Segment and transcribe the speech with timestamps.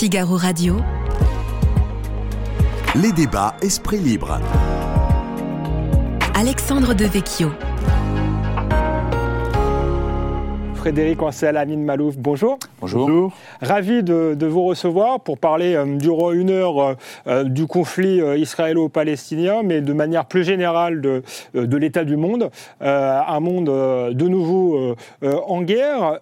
[0.00, 0.76] Figaro Radio.
[2.94, 4.40] Les débats Esprit Libre.
[6.34, 7.50] Alexandre Devecchio.
[10.76, 12.58] Frédéric Ancel, Amine Malouf, bonjour.
[12.80, 13.30] Bonjour.
[13.60, 16.94] Ravi de, vous recevoir pour parler euh, durant une heure euh,
[17.26, 21.22] euh, du conflit israélo-palestinien, mais de manière plus générale de,
[21.76, 22.50] l'état du monde.
[22.80, 26.20] un monde de nouveau en guerre.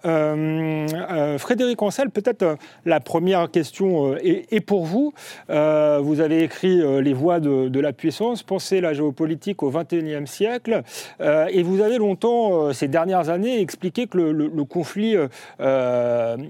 [1.37, 5.13] Frédéric Ancel, peut-être la première question est, pour vous.
[5.47, 10.83] vous avez écrit Les voies de, la puissance, penser la géopolitique au XXIe siècle,
[11.19, 15.15] et vous avez longtemps, ces dernières années, expliqué que le conflit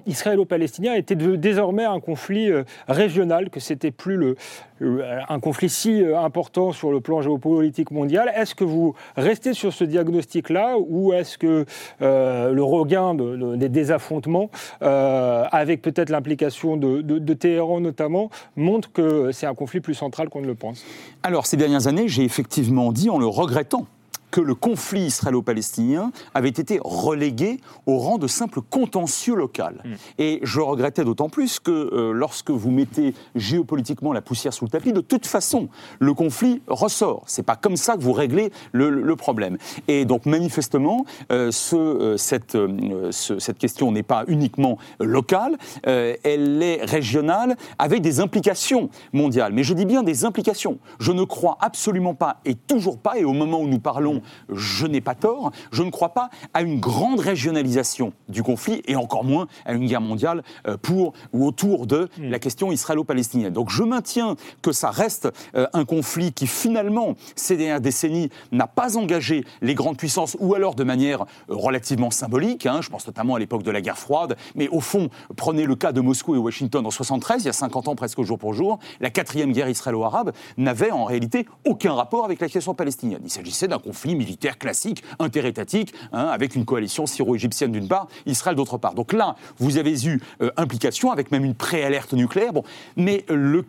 [0.05, 4.35] israélo-palestinien était désormais un conflit euh, régional, que c'était plus le,
[5.27, 8.31] un conflit si important sur le plan géopolitique mondial.
[8.35, 11.65] Est-ce que vous restez sur ce diagnostic-là ou est-ce que
[11.99, 14.49] le regain des affrontements,
[14.79, 20.41] avec peut-être l'implication de, de, Téhéran notamment, montre que c'est un conflit plus central qu'on
[20.41, 20.85] ne le pense?
[21.23, 23.85] Alors, ces dernières années, j'ai effectivement dit, en le regrettant,
[24.31, 29.81] que le conflit israélo-palestinien avait été relégué au rang de simple contentieux local.
[29.83, 29.93] Hmm.
[30.17, 34.69] Et je regrettais d'autant plus que euh, lorsque vous mettez géopolitiquement la poussière sous le
[34.69, 35.69] tapis, de toute façon,
[35.99, 37.23] le conflit ressort.
[37.27, 39.57] C'est pas comme ça que vous réglez le, problème.
[39.87, 42.57] Et donc manifestement, euh, ce, euh, cette,
[43.11, 49.53] cette question n'est pas uniquement locale, elle est régionale avec des implications mondiales.
[49.53, 50.79] Mais je dis bien des implications.
[50.99, 54.18] Je ne crois absolument pas, et toujours pas, et au moment où nous parlons
[54.53, 58.95] je n'ai pas tort, je ne crois pas à une grande régionalisation du conflit et
[58.95, 62.29] encore moins à une guerre mondiale euh, pour ou autour de hmm.
[62.29, 63.53] la question israélo-palestinienne.
[63.53, 68.67] Donc je maintiens que ça reste euh, un conflit qui finalement, ces dernières décennies, n'a
[68.67, 72.65] pas engagé les grandes puissances ou alors de manière euh, relativement symbolique.
[72.65, 72.81] Hein.
[72.81, 74.35] je pense notamment à l'époque de la guerre froide.
[74.55, 77.53] Mais au fond, prenez le cas de Moscou et Washington en 73, il y a
[77.53, 82.25] 50 ans presque jour pour jour, la quatrième guerre israélo-arabe n'avait en réalité aucun rapport
[82.25, 83.21] avec la question palestinienne.
[83.23, 88.55] Il s'agissait d'un conflit militaire classique, interétatique, hein, avec une coalition syro-égyptienne d'une part, Israël
[88.55, 88.93] d'autre part.
[88.93, 92.53] Donc là, vous avez eu euh, implication, avec même une préalerte nucléaire.
[92.53, 92.63] Bon,
[92.95, 93.25] mais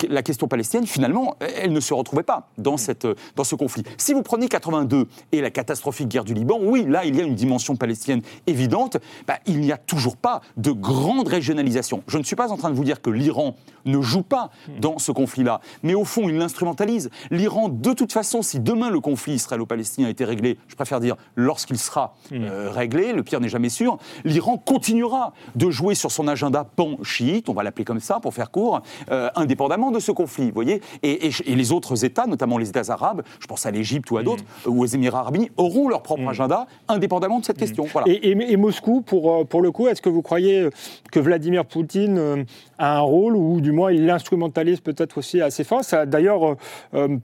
[0.08, 3.84] la question palestinienne, finalement, elle ne se retrouvait pas dans, cette, euh, dans ce conflit.
[3.96, 7.24] Si vous prenez 82 et la catastrophique guerre du Liban, oui, là, il y a
[7.24, 8.98] une dimension palestinienne évidente.
[9.26, 12.02] Bah, il n'y a toujours pas de grande régionalisation.
[12.06, 14.98] Je ne suis pas en train de vous dire que l'Iran ne joue pas dans
[14.98, 17.10] ce conflit-là, mais au fond, il l'instrumentalise.
[17.30, 21.78] L'Iran, de toute façon, si demain le conflit israélo-palestinien était réglé, je préfère dire lorsqu'il
[21.78, 22.36] sera hmm.
[22.42, 27.48] euh, réglé, le pire n'est jamais sûr, l'Iran continuera de jouer sur son agenda pan-chiite,
[27.48, 30.80] on va l'appeler comme ça pour faire court, euh, indépendamment de ce conflit, vous voyez
[31.02, 34.44] et, les autres États, notamment les États arabes, je pense à l'Égypte ou à d'autres,
[34.66, 36.28] ou aux Émirats arabes auront leur propre hmm.
[36.28, 37.86] agenda indépendamment de cette question.
[37.92, 38.06] Voilà.
[38.08, 40.68] Et, Moscou, pour, euh, pour le coup, est-ce que vous croyez
[41.10, 42.46] que Vladimir Poutine
[42.78, 46.56] a un rôle, ou du moins il l'instrumentalise peut-être aussi à ses fins D'ailleurs,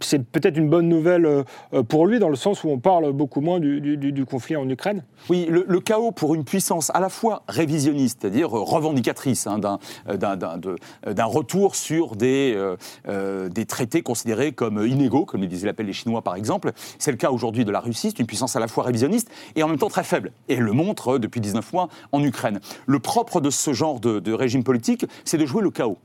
[0.00, 1.45] c'est peut-être une bonne nouvelle
[1.89, 5.47] pour lui, dans le sens où on parle beaucoup moins du, conflit en Ukraine Oui,
[5.51, 12.17] le, chaos pour une puissance à la fois révisionniste, c'est-à-dire revendicatrice hein, d'un retour sur
[12.17, 12.77] des, euh,
[13.09, 16.73] euh, des traités considérés comme inégaux, comme les l'appellent les Chinois par exemple.
[16.99, 19.63] C'est le cas aujourd'hui de la Russie, c'est une puissance à la fois révisionniste et
[19.63, 20.33] en même temps très faible.
[20.49, 22.61] Et elle le montre depuis 19 mois en Ukraine.
[22.87, 25.99] Le propre de ce genre de régime politique, c'est de jouer le chaos.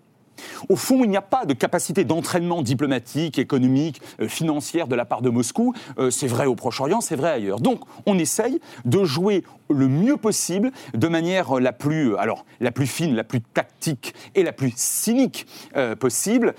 [0.69, 5.05] Au fond, il n'y a pas de capacité d'entraînement diplomatique, économique, euh, financière de la
[5.05, 5.73] part de Moscou.
[5.97, 7.59] Euh, c'est vrai au Proche-Orient, c'est vrai ailleurs.
[7.59, 12.87] Donc, on essaye de jouer le mieux possible, de manière la plus, alors, la plus
[12.87, 15.47] fine, la plus tactique et la plus cynique
[15.77, 16.55] euh, possible,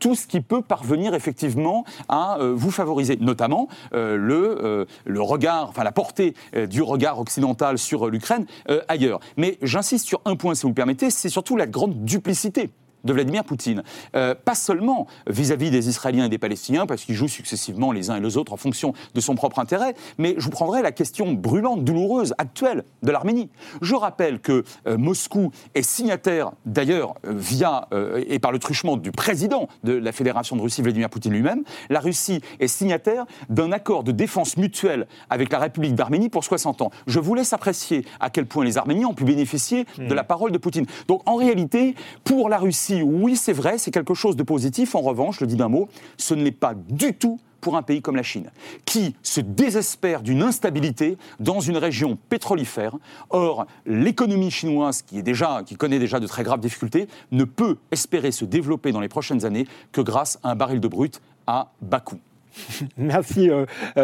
[0.00, 5.92] tout ce qui peut parvenir effectivement à vous favoriser, notamment le, le regard, enfin la
[5.92, 6.34] portée
[6.68, 8.46] du regard occidental sur l'Ukraine
[8.88, 9.20] ailleurs.
[9.36, 12.70] Mais j'insiste sur un point, si vous le permettez, c'est surtout la grande duplicité
[13.04, 13.82] de Vladimir Poutine.
[14.14, 18.16] Euh, pas seulement vis-à-vis des Israéliens et des Palestiniens, parce qu'ils jouent successivement les uns
[18.16, 21.32] et les autres en fonction de son propre intérêt, mais je vous prendrai la question
[21.32, 23.50] brûlante, douloureuse, actuelle de l'Arménie.
[23.82, 27.88] Je rappelle que euh, Moscou est signataire, d'ailleurs, euh, via
[28.26, 32.00] et par le truchement du président de la Fédération de Russie, Vladimir Poutine lui-même, la
[32.00, 36.90] Russie est signataire d'un accord de défense mutuelle avec la République d'Arménie pour 60 ans.
[37.06, 40.14] Je vous laisse apprécier à quel point les Arméniens ont pu bénéficier de hmm.
[40.14, 40.86] la parole de Poutine.
[41.06, 41.94] Donc en réalité,
[42.24, 44.94] pour la Russie, oui, c'est vrai, c'est quelque chose de positif.
[44.94, 47.82] En revanche, je le dis d'un mot, ce ne l'est pas du tout pour un
[47.82, 48.50] pays comme la Chine,
[48.84, 52.96] qui se désespère d'une instabilité dans une région pétrolifère.
[53.30, 55.22] Or, l'économie chinoise, qui,
[55.66, 59.44] qui connaît déjà de très graves difficultés, ne peut espérer se développer dans les prochaines
[59.44, 62.20] années que grâce à un baril de brut à bas coût.
[62.96, 63.50] Merci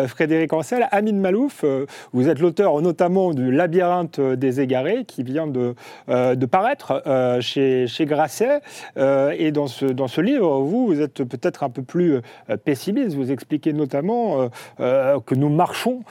[0.08, 0.86] Frédéric Ancel.
[0.90, 1.64] Amine Malouf,
[2.12, 5.74] vous êtes l'auteur notamment du Labyrinthe des égarés qui vient de,
[6.46, 7.02] paraître
[7.40, 8.60] chez, chez Grasset.
[8.96, 12.20] et dans ce, dans ce livre, vous, vous êtes peut-être un peu plus
[12.64, 13.16] pessimiste.
[13.16, 14.48] Vous expliquez notamment
[14.78, 16.02] que nous marchons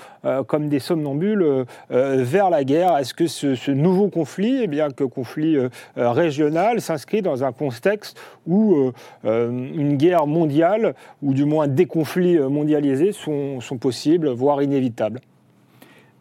[0.47, 2.97] comme des somnambules vers la guerre.
[2.97, 5.57] Est-ce que ce, nouveau conflit, eh bien, que conflit
[5.95, 8.91] régional, s'inscrit dans un contexte où
[9.24, 15.22] une guerre mondiale, ou du moins des conflits mondialisés, sont, sont possibles, voire inévitables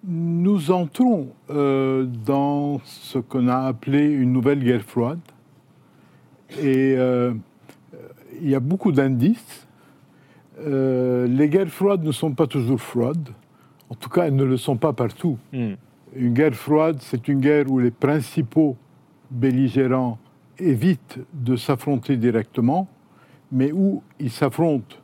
[0.07, 5.21] Nous entrons euh, dans ce qu'on a appelé une nouvelle guerre froide.
[6.61, 7.33] Et euh,
[8.41, 9.67] il y a beaucoup d'indices.
[10.61, 13.31] Euh, les guerres froides ne sont pas toujours froides.
[13.89, 15.39] En tout cas, elles ne le sont pas partout.
[15.53, 15.75] Hmm.
[16.15, 18.77] Une guerre froide, c'est une guerre où les principaux
[19.31, 20.19] belligérants
[20.59, 22.89] évitent de s'affronter directement,
[23.51, 24.97] mais où ils s'affrontent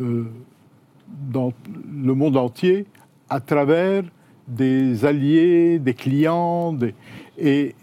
[0.00, 0.24] euh,
[1.30, 1.52] dans
[1.90, 2.86] le monde entier
[3.28, 4.04] à travers
[4.46, 6.76] des alliés, des clients,
[7.38, 7.74] Et,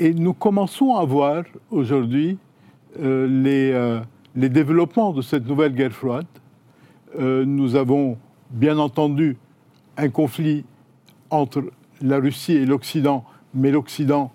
[0.00, 2.38] nous commençons à voir aujourd'hui
[2.98, 4.00] euh, euh,
[4.34, 6.26] les, développements de cette nouvelle guerre froide.
[7.18, 8.16] nous avons
[8.50, 9.36] bien entendu
[9.96, 10.64] un conflit
[11.28, 11.64] entre
[12.00, 14.32] la Russie et l'Occident, mais l'Occident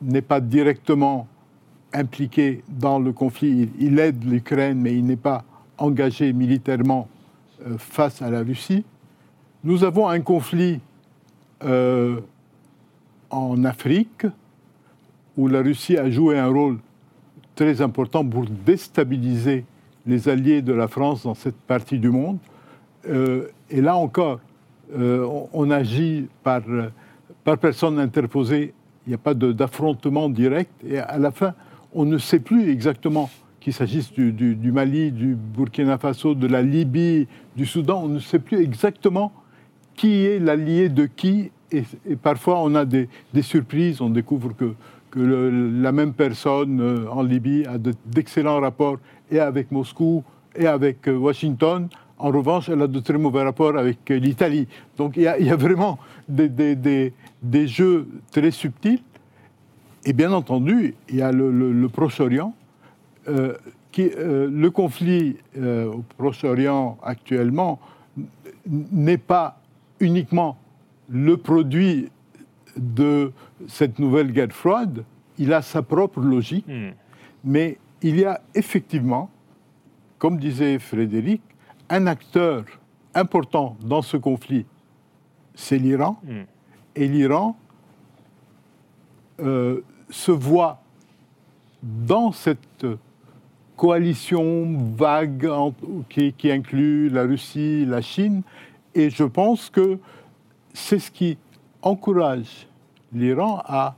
[0.00, 1.26] n'est pas directement
[1.92, 3.68] impliqué dans le conflit.
[3.78, 5.44] Il, aide l'Ukraine, mais il n'est pas
[5.80, 7.08] engagé militairement
[7.66, 8.84] euh, face à la Russie.
[9.64, 10.80] Nous avons un conflit
[11.64, 12.20] euh,
[13.30, 14.26] en Afrique
[15.36, 16.78] où la Russie a joué un rôle
[17.54, 19.64] très important pour déstabiliser
[20.06, 22.38] les alliés de la France dans cette partie du monde.
[23.08, 24.40] Euh, et là encore,
[24.92, 26.62] on, agit par,
[27.44, 28.74] par personne interposée.
[29.06, 30.72] Il n'y a pas d'affrontement direct.
[30.84, 31.54] Et à la fin,
[31.92, 33.30] on ne sait plus exactement
[33.60, 38.38] qu'il s'agisse du, Mali, du Burkina Faso, de la Libye, du Soudan, on ne sait
[38.38, 39.32] plus exactement
[39.94, 41.50] qui est l'allié de qui.
[41.72, 41.84] Et,
[42.16, 43.08] parfois, on a des,
[43.42, 44.00] surprises.
[44.00, 44.74] On découvre que,
[45.14, 48.98] la même personne euh, en Libye a d'excellents rapports
[49.30, 50.22] et avec Moscou
[50.54, 51.88] et avec euh, Washington.
[52.16, 54.68] En revanche, elle a de très mauvais rapports avec euh, l'Italie.
[54.96, 55.98] Donc il y, a, vraiment
[56.28, 57.12] des,
[57.66, 59.02] jeux très subtils.
[60.04, 62.54] Et bien entendu, il y a le, Proche-Orient,
[63.30, 63.54] euh,
[63.92, 67.80] qui, euh, le conflit euh, au Proche-Orient actuellement
[68.68, 69.60] n'est pas
[69.98, 70.56] uniquement
[71.08, 72.08] le produit
[72.76, 73.32] de
[73.66, 75.04] cette nouvelle guerre froide,
[75.38, 76.90] il a sa propre logique, hmm.
[77.42, 79.28] mais il y a effectivement,
[80.18, 81.42] comme disait Frédéric,
[81.88, 82.64] un acteur
[83.12, 84.66] important dans ce conflit,
[85.56, 86.42] c'est l'Iran, hmm.
[86.94, 87.56] et l'Iran
[89.38, 90.82] se voit
[91.82, 92.86] dans cette
[93.80, 95.48] coalition vague
[96.10, 98.42] qui, inclut la Russie, la Chine,
[98.94, 99.98] et je pense que
[100.74, 101.38] c'est ce qui
[101.80, 102.68] encourage
[103.14, 103.96] l'Iran à,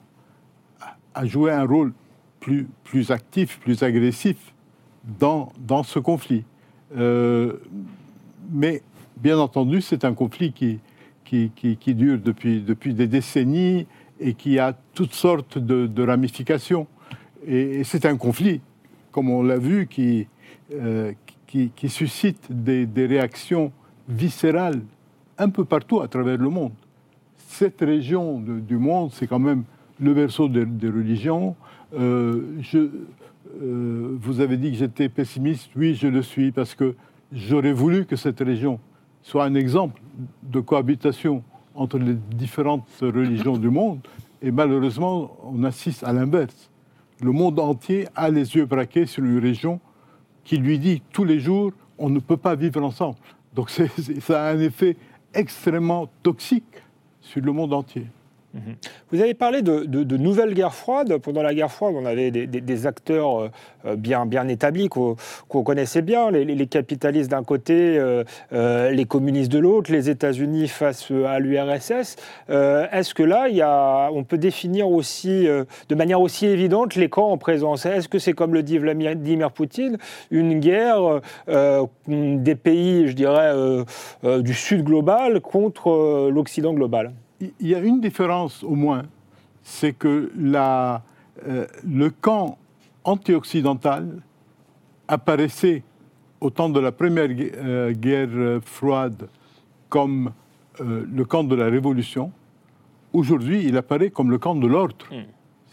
[1.25, 1.93] jouer un rôle
[2.39, 4.55] plus, actif, plus agressif
[5.19, 5.51] dans,
[5.83, 6.45] ce conflit.
[6.97, 7.55] Euh,
[8.53, 8.83] mais
[9.17, 10.79] bien entendu, c'est un conflit qui,
[11.89, 13.89] dure depuis des décennies
[14.21, 16.87] et qui a toutes sortes de, ramifications.
[17.45, 18.61] Et, c'est un conflit,
[19.13, 20.27] comme on l'a vu, qui,
[20.75, 21.13] euh,
[21.87, 23.71] suscite des, réactions
[24.09, 24.81] viscérales
[25.39, 26.73] un peu partout à travers le monde.
[27.37, 29.65] Cette région du monde, c'est quand même
[30.01, 31.55] le berceau des, religions.
[31.95, 32.41] Euh,
[32.75, 35.71] euh, vous avez dit que j'étais pessimiste.
[35.77, 36.95] Oui, je le suis, parce que
[37.33, 38.81] j'aurais voulu que cette région
[39.23, 40.01] soit un exemple
[40.43, 41.45] de cohabitation
[41.75, 44.01] entre les différentes religions du monde.
[44.41, 46.72] Et malheureusement, on assiste à l'inverse.
[47.23, 49.81] Le monde entier a les yeux braqués sur une région
[50.43, 53.17] qui lui dit tous les jours, on ne peut pas vivre ensemble.
[53.55, 54.97] Donc ça a un effet
[55.33, 56.83] extrêmement toxique
[57.21, 58.07] sur le monde entier.
[59.11, 61.17] Vous avez parlé de, de, nouvelles guerres froides.
[61.19, 63.49] Pendant la guerre froide, on avait des, acteurs euh,
[63.87, 65.17] euh, bien, établis qu'on
[65.63, 71.39] connaissait bien, les, capitalistes d'un côté, euh, les communistes de l'autre, les États-Unis face à
[71.39, 72.17] l'URSS.
[72.49, 75.47] Est-ce que là, on peut définir aussi,
[75.89, 77.87] de manière aussi évidente, les camps en présence?
[77.87, 79.99] Est-ce que c'est comme le dit Vladimir Poutine,
[80.31, 81.21] une guerre
[82.07, 83.55] des pays, je dirais,
[84.41, 87.13] du Sud global contre l'Occident global?
[87.61, 89.03] Il y a une différence au moins,
[89.63, 91.03] c'est que la,
[91.47, 92.59] euh, le camp
[93.05, 94.23] anti-occidental
[95.09, 95.83] apparaissait
[96.41, 99.29] au temps de la première euh, guerre froide
[99.89, 100.33] comme
[100.81, 102.33] euh, le camp de la révolution.
[103.13, 105.07] Aujourd'hui, il apparaît comme le camp de l'ordre.
[105.11, 105.25] Hmm.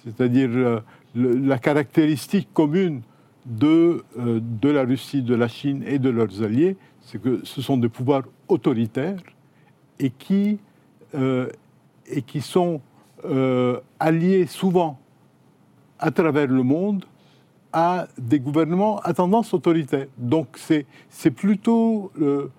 [0.03, 0.81] C'est-à-dire
[1.13, 3.01] la caractéristique commune
[3.45, 7.77] de, de la Russie, de la Chine et de leurs alliés, c'est que ce sont
[7.77, 9.19] des pouvoirs autoritaires
[9.99, 10.68] et qui, euh,
[11.13, 12.81] et qui sont
[13.25, 14.97] euh, alliés souvent
[15.99, 17.05] à travers le monde
[17.73, 20.07] à des gouvernements à tendance autoritaire.
[20.17, 22.49] Donc c'est, plutôt, euh,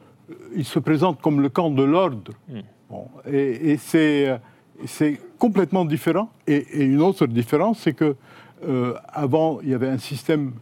[0.55, 2.33] ils se présentent comme le camp de l'ordre.
[2.89, 4.41] Bon, et, et c'est,
[5.39, 6.31] complètement différent.
[6.47, 8.15] Et, et une autre différence, c'est que
[8.69, 10.53] euh, avant, il y avait un système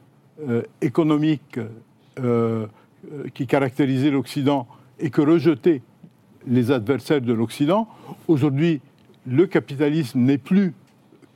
[0.49, 2.67] euh, économique euh,
[3.13, 4.69] euh, qui caractérisait l'Occident
[5.01, 5.83] et que rejetaient
[6.49, 7.87] les adversaires de l'Occident.
[8.27, 8.81] Aujourd'hui,
[9.27, 10.73] le capitalisme n'est plus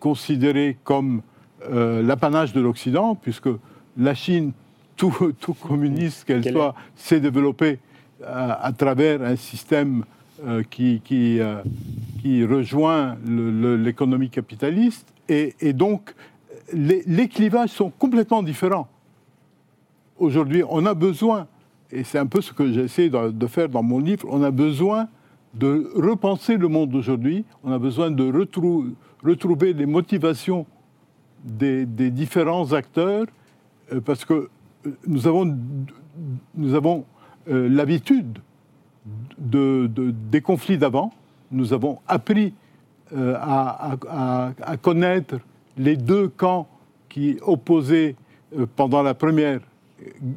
[0.01, 1.23] considéré comme
[1.71, 3.49] euh, l'apanage de l'Occident, puisque
[3.97, 4.53] la Chine,
[4.97, 7.79] tout, tout communiste qu'elle soit, s'est développée
[8.25, 10.05] à, à travers un système
[10.45, 11.63] euh, qui, qui, euh,
[12.21, 15.07] qui rejoint l'économie capitaliste.
[15.29, 16.15] Et, et donc,
[16.73, 18.89] les, les clivages sont complètement différents.
[20.19, 21.47] Aujourd'hui, on a besoin,
[21.93, 25.09] et c'est un peu ce que j'essaie de, faire dans mon livre, on a besoin
[25.55, 30.65] de repenser le monde d'aujourd'hui, on a besoin de retrou- retrouver les motivations
[31.45, 33.27] des, différents acteurs,
[33.93, 34.49] euh, parce que
[34.87, 35.55] euh, nous avons,
[36.55, 37.05] nous avons
[37.49, 38.39] euh, l'habitude
[39.39, 41.13] de, de- des conflits d'avant,
[41.51, 42.55] nous avons appris
[43.15, 43.97] à,
[44.81, 45.37] connaître
[45.77, 46.67] les deux camps
[47.11, 48.17] qui opposaient
[48.75, 49.61] pendant la première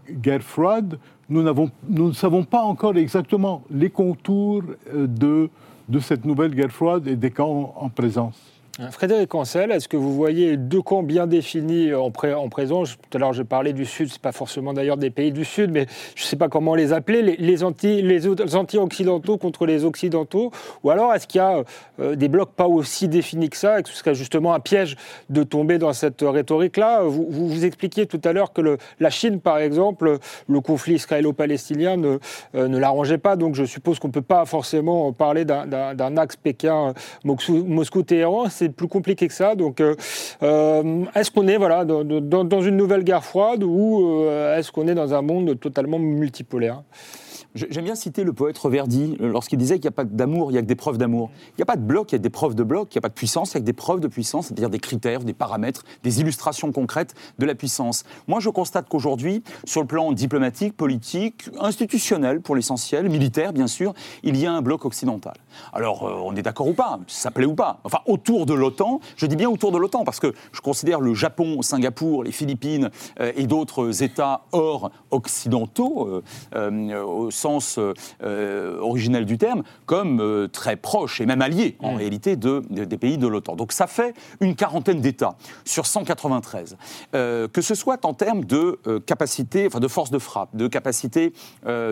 [0.09, 0.99] guerre froide.
[1.29, 7.15] Nous, ne savons pas encore exactement les contours euh, de cette nouvelle guerre froide et
[7.15, 8.54] des camps en présence.
[8.91, 12.97] Frédéric Ancel, est-ce que vous voyez deux camps bien définis en, pré- en présence?
[13.09, 15.71] Tout à l'heure, j'ai parlé du Sud, c'est pas forcément d'ailleurs des pays du Sud,
[15.71, 20.51] mais je ne sais pas comment les appeler, les, anti-occidentaux contre les occidentaux.
[20.83, 21.63] Ou alors, est-ce qu'il y a
[22.01, 24.97] euh, des blocs pas aussi définis que ça et que ce serait justement un piège
[25.29, 27.03] de tomber dans cette rhétorique-là?
[27.03, 30.17] Vous, vous, expliquiez tout à l'heure que la Chine, par exemple,
[30.49, 32.17] le conflit israélo-palestinien ne,
[32.55, 36.35] euh, ne l'arrangeait pas, donc je suppose qu'on ne peut pas forcément parler d'un- axe
[36.35, 38.49] Pékin-Moscou-Téhéran.
[38.73, 39.55] Plus compliqué que ça.
[39.55, 39.95] Donc, euh,
[40.43, 44.87] euh, est-ce qu'on est voilà, dans, dans- une nouvelle guerre froide ou euh, est-ce qu'on
[44.87, 46.81] est dans un monde totalement multipolaire?
[47.53, 50.53] J'ai- J'aime bien citer le poète Reverdy lorsqu'il disait qu'il n'y a pas d'amour, il
[50.53, 51.29] n'y a que des preuves d'amour.
[51.51, 52.99] Il n'y a pas de bloc, il y a des preuves de bloc, il n'y
[52.99, 55.21] a pas de puissance, il y a que des preuves de puissance, c'est-à-dire des critères,
[55.21, 58.03] des paramètres, des illustrations concrètes de la puissance.
[58.27, 63.93] Moi, je constate qu'aujourd'hui, sur le plan diplomatique, politique, institutionnel pour l'essentiel, militaire bien sûr,
[64.23, 65.35] il y a un bloc occidental.
[65.71, 67.79] Alors, on est d'accord ou pas, ça plaît ou pas?
[67.85, 71.13] Enfin, autour de l'OTAN, je dis bien autour de l'OTAN, parce que je considère le
[71.13, 76.21] Japon, Singapour, les Philippines euh, et d'autres États hors occidentaux, euh,
[76.55, 77.79] euh, au sens
[78.81, 83.17] originel du terme, comme très proches et même alliés, en réalité, de- de- des pays
[83.17, 83.55] de l'OTAN.
[83.55, 85.35] Donc ça fait une quarantaine d'États
[85.65, 86.77] sur 193.
[87.13, 91.33] Euh, que ce soit en termes de capacité, enfin de force de frappe, de capacité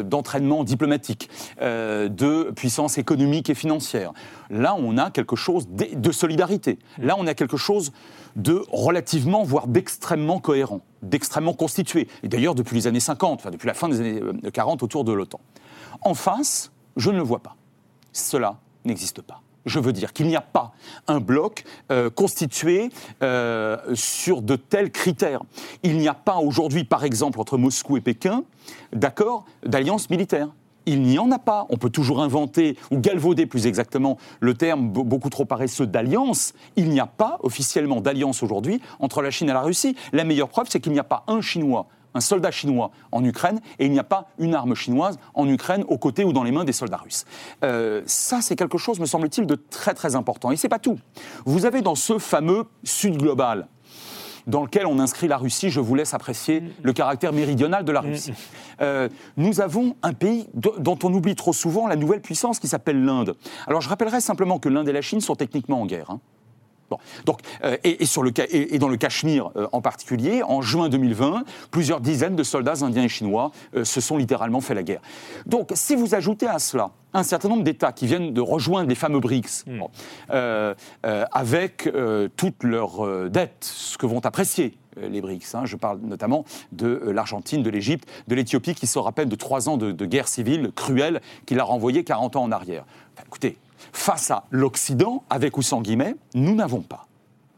[0.03, 1.29] d'entraînement diplomatique,
[1.62, 4.12] de puissance économique et financière.
[4.50, 6.52] Là, on a quelque chose de, de solidarité.
[6.98, 7.91] Là, on a quelque chose
[8.36, 12.07] de relativement, voire d'extrêmement cohérent, d'extrêmement constitué.
[12.24, 15.03] Et d'ailleurs, depuis les années 50, enfin depuis la fin des années euh, 40, autour
[15.03, 15.39] de l'OTAN.
[16.01, 17.55] En face, je ne le vois pas.
[18.12, 19.41] Cela n'existe pas.
[19.65, 20.74] Je veux dire qu'il n'y a pas
[21.07, 22.89] un bloc euh, constitué
[23.22, 25.41] euh, sur de tels critères.
[25.83, 28.43] Il n'y a pas aujourd'hui, par exemple, entre Moscou et Pékin,
[28.91, 30.50] d'accord, d'alliance militaire.
[30.86, 31.66] Il n'y en a pas.
[31.70, 36.54] On peut toujours inventer, ou galvauder plus exactement, le terme be- beaucoup trop paresseux d'alliance.
[36.75, 39.96] Il n'y a pas officiellement d'alliance aujourd'hui entre la Chine et la Russie.
[40.12, 43.60] La meilleure preuve, c'est qu'il n'y a pas un Chinois un soldat chinois en Ukraine
[43.80, 46.52] et il n'y a pas une arme chinoise en Ukraine aux côtés ou dans les
[46.52, 47.25] mains des soldats russes.
[47.63, 50.52] Euh, ça, c'est quelque chose, me semble-t-il, de très très important.
[50.52, 51.00] Et c'est pas tout.
[51.46, 53.68] Vous avez dans ce fameux Sud global,
[54.48, 58.02] dans lequel on inscrit la Russie, je vous laisse apprécier le caractère méridional de la
[58.02, 58.34] Russie.
[58.82, 59.08] Euh,
[59.38, 63.04] nous avons un pays do- dont on oublie trop souvent la nouvelle puissance qui s'appelle
[63.04, 63.36] l'Inde.
[63.68, 66.10] Alors je rappellerai simplement que l'Inde et la Chine sont techniquement en guerre.
[66.10, 66.20] hein.
[66.90, 66.98] Bon.
[67.25, 70.44] Donc, euh, et, et sur le, Ca- et, et dans le Cachemire euh, en particulier,
[70.44, 74.74] en juin 2020, plusieurs dizaines de soldats indiens et chinois euh, se sont littéralement fait
[74.75, 75.02] la guerre.
[75.46, 78.96] Donc, si vous ajoutez à cela un certain nombre d'États qui viennent de rejoindre les
[78.96, 79.90] fameux BRICS, bon,
[80.32, 80.74] euh,
[81.32, 81.88] avec
[82.36, 85.56] toutes leurs dettes, ce que vont apprécier les BRICS.
[85.56, 85.66] hein.
[85.66, 89.70] Je parle notamment de l'Argentine, de l'Égypte, de l'Éthiopie, qui sort à peine de trois
[89.70, 92.84] ans de, de guerre civile cruelle qui l'a renvoyé 40 ans en arrière.
[93.16, 93.58] Enfin, écoutez,
[93.92, 97.08] face à l'Occident, avec ou sans guillemets, nous n'avons pas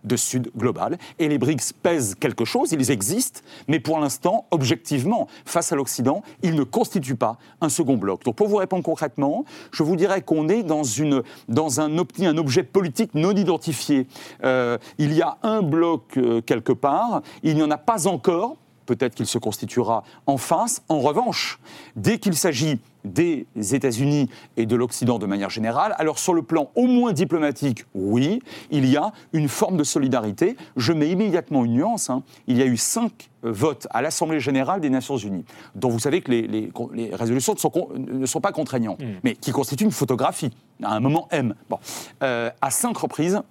[0.06, 0.98] de Sud global.
[1.20, 6.24] Et les BRICS pèsent quelque chose, ils existent, mais pour l'instant, objectivement, face à l'Occident,
[6.44, 8.24] ils ne constituent pas un second bloc.
[8.24, 13.32] Donc pour vous répondre concrètement, je vous dirais qu'on est dans, un objet politique non
[13.32, 14.08] identifié.
[14.44, 18.58] Euh, il y a un bloc euh, quelque part, il n'y en a pas encore
[18.86, 20.84] peut-être qu'il se constituera en face.
[20.90, 21.60] En revanche,
[21.96, 25.96] dès qu'il s'agit des États-Unis et de l'Occident de manière générale.
[25.98, 30.58] Alors sur le plan au moins diplomatique, oui, il y a une forme de solidarité.
[30.76, 32.10] Je mets immédiatement une nuance.
[32.10, 32.24] hein.
[32.48, 35.46] Il y a eu cinq euh, votes à l'Assemblée générale des Nations unies,
[35.76, 39.00] dont vous savez que les, les- les résolutions ne sont, con- ne sont pas contraignantes,
[39.24, 40.52] mais qui constituent une photographie
[40.84, 41.54] à un moment M.
[41.70, 41.80] Bon.
[42.24, 43.42] Euh, à cinq reprises,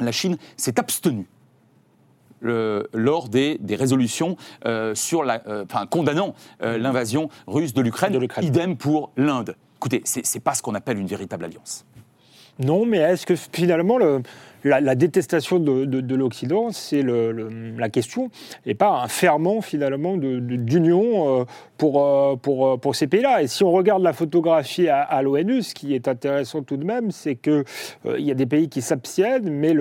[0.00, 1.26] la Chine s'est abstenue
[2.40, 7.80] le- lors des, des résolutions euh, sur la, euh, enfin, condamnant euh, l'invasion russe de
[7.82, 8.12] l'Ukraine.
[8.12, 8.44] De l'Ukraine.
[8.44, 9.56] Idem pour l'Inde.
[9.76, 11.84] Écoutez, c'est c'est pas ce qu'on appelle une véritable alliance.
[12.58, 14.22] Non, mais est-ce que finalement le-
[14.64, 18.30] la, détestation de, de- de l'Occident, c'est la question,
[18.66, 21.44] et pas un ferment finalement d'union euh,
[21.78, 25.74] pour, euh, euh, pour ces pays-là Et si on regarde la photographie à, l'ONU, ce
[25.74, 27.64] qui est intéressant tout de même, c'est qu'il
[28.18, 29.74] il y a des pays qui s'abstiennent, mais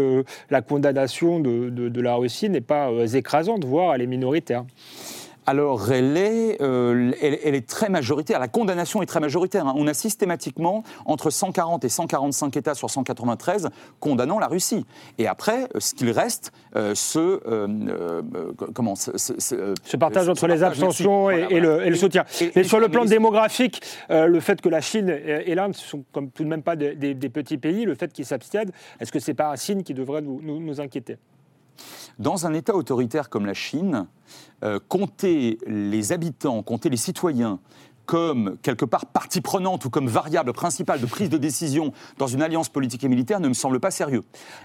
[0.50, 4.64] la condamnation de, la Russie n'est pas euh, écrasante, voire elle est minoritaire.
[5.50, 8.38] Alors, elle est, euh, elle, elle est très majoritaire.
[8.39, 9.65] La condamnation est très majoritaire.
[9.65, 9.74] hein.
[9.77, 14.86] On a systématiquement entre 140 et 145 États sur 193 condamnant la Russie.
[15.18, 18.22] Et après, euh, ce qu'il reste, euh, ce, euh,
[18.75, 21.86] comment, ce, ce- ce- Ce partage ce entre les abstentions et, Voilà, le, voilà.
[21.88, 22.25] et le soutien.
[22.41, 26.29] Et- Mais sur le plan démographique, le fait que la Chine et, l'Inde sont comme
[26.29, 29.20] tout de même pas des, des- des petits pays, le fait qu'ils s'abstiennent, est-ce que
[29.20, 31.18] c'est pas un signe qui devrait nous, nous- nous inquiéter?
[32.20, 34.08] Dans un État autoritaire comme la Chine,
[34.64, 37.60] euh, compter les habitants, compter les citoyens
[38.10, 42.42] comme quelque part partie prenante ou comme variable principale de prise de décision dans une
[42.42, 44.24] alliance politique et militaire ne me semble pas sérieux.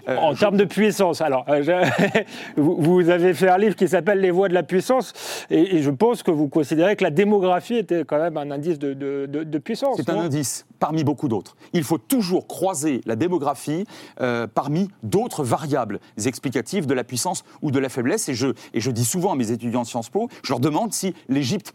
[0.09, 2.23] Euh, En je- termes de puissance, alors, euh, je-
[2.59, 5.13] vous, avez fait un livre qui s'appelle Les voies de la puissance,
[5.51, 8.79] et, et je pense que vous considérez que la démographie était quand même un indice
[8.79, 9.97] de, de- de- de puissance.
[9.97, 11.55] C'est un indice parmi beaucoup d'autres.
[11.73, 13.85] Il faut toujours croiser la démographie
[14.21, 18.27] euh, parmi d'autres variables explicatives de la puissance ou de la faiblesse.
[18.27, 20.93] Et je, et je dis souvent à mes étudiants de Sciences Po, je leur demande
[20.93, 21.73] si l'Égypte,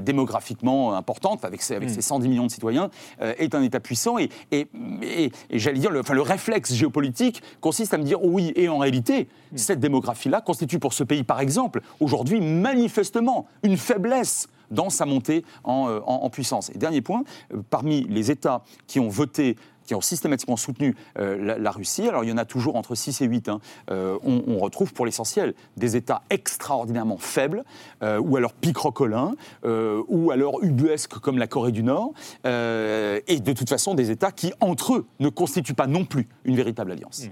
[0.00, 2.90] démographiquement importante, avec ses, avec ses 110 millions de citoyens,
[3.22, 4.18] euh, est un État puissant.
[4.18, 4.66] Et, et,
[5.02, 8.52] et- et j'allais dire, le, enfin, le réflexe géopolitique consiste à me dire oui.
[8.56, 14.48] Et en réalité, cette démographie-là constitue pour ce pays, par exemple, aujourd'hui, manifestement, une faiblesse
[14.70, 16.70] dans sa montée en, euh, en- en puissance.
[16.74, 17.22] Et dernier point,
[17.54, 22.24] euh, parmi les États qui ont voté qui ont systématiquement soutenu euh, la, Russie, alors
[22.24, 25.54] il y en a toujours entre 6 et 8, hein, euh, on, retrouve pour l'essentiel
[25.76, 27.64] des États extraordinairement faibles,
[28.02, 32.12] euh, ou alors picrocolins, ou alors ubuesques comme la Corée du Nord,
[32.44, 36.56] et de toute façon des États qui, entre eux, ne constituent pas non plus une
[36.56, 37.28] véritable alliance.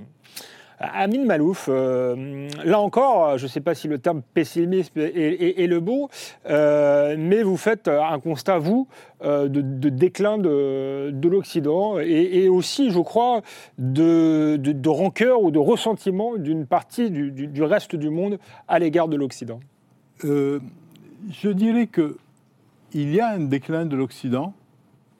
[0.80, 5.80] Amin Malouf, euh, là encore, je ne sais pas si le terme pessimisme est, le
[5.80, 6.08] bon,
[6.48, 8.88] euh, mais vous faites un constat, vous,
[9.22, 13.42] euh, de, déclin de, de l'Occident et, aussi, je crois,
[13.78, 14.58] de,
[14.88, 19.60] rancœur ou de ressentiment d'une partie du, du- reste du monde à l'égard de l'Occident.
[20.24, 20.58] Euh,
[21.30, 22.16] je dirais que
[22.92, 24.52] il y a un déclin de l'Occident.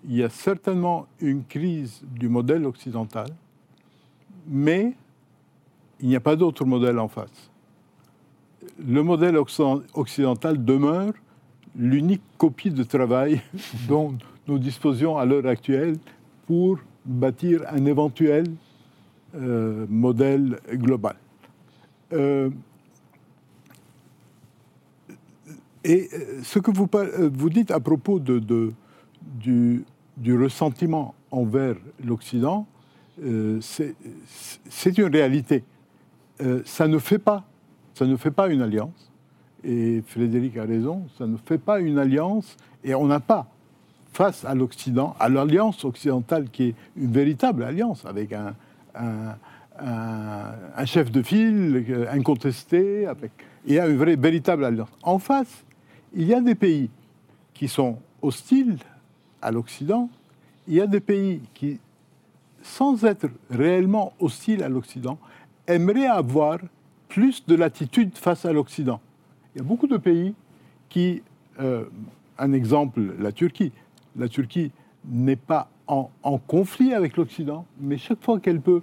[0.09, 3.29] Il y a certainement une crise du modèle occidental,
[4.47, 4.93] mais
[6.05, 7.51] il n'y a pas d'autre modèle en face.
[8.87, 11.15] Le modèle occiden- occidental demeure
[11.75, 13.41] l'unique copie de travail
[13.89, 14.15] dont
[14.47, 15.97] nous disposions à l'heure actuelle
[16.47, 18.45] pour bâtir un éventuel
[19.35, 21.17] euh, modèle global.
[22.13, 22.51] Euh,
[25.87, 26.89] Et euh, ce que vous,
[27.33, 29.85] vous dites à propos du,
[30.27, 32.67] ressentiment envers l'Occident,
[33.61, 35.63] c'est une réalité.
[36.41, 37.45] Euh, ça ne fait pas,
[37.95, 39.11] ça ne fait pas une alliance.
[39.63, 42.57] Et Frédéric a raison, ça ne fait pas une alliance.
[42.83, 43.47] Et on n'a pas,
[44.13, 48.55] face à l'Occident, à l'alliance occidentale qui est une véritable alliance avec un,
[48.95, 49.37] un-
[50.87, 53.09] chef de file euh, incontesté,
[53.67, 54.89] il y a une vraie, véritable alliance.
[55.03, 55.65] En face,
[56.15, 56.91] il y a des pays
[57.55, 58.77] qui sont hostiles
[59.43, 60.09] à l'Occident,
[60.69, 61.79] il y a des pays qui,
[62.63, 65.19] sans être réellement hostiles à l'Occident,
[65.67, 66.59] aimeraient avoir
[67.09, 69.01] plus de latitude face à l'Occident.
[69.55, 70.35] Il y a beaucoup de pays
[70.89, 71.23] qui,
[71.61, 71.85] euh,
[72.39, 73.73] un exemple, la Turquie.
[74.17, 74.73] La Turquie
[75.05, 76.09] n'est pas en,
[76.47, 78.83] conflit avec l'Occident, mais chaque fois qu'elle peut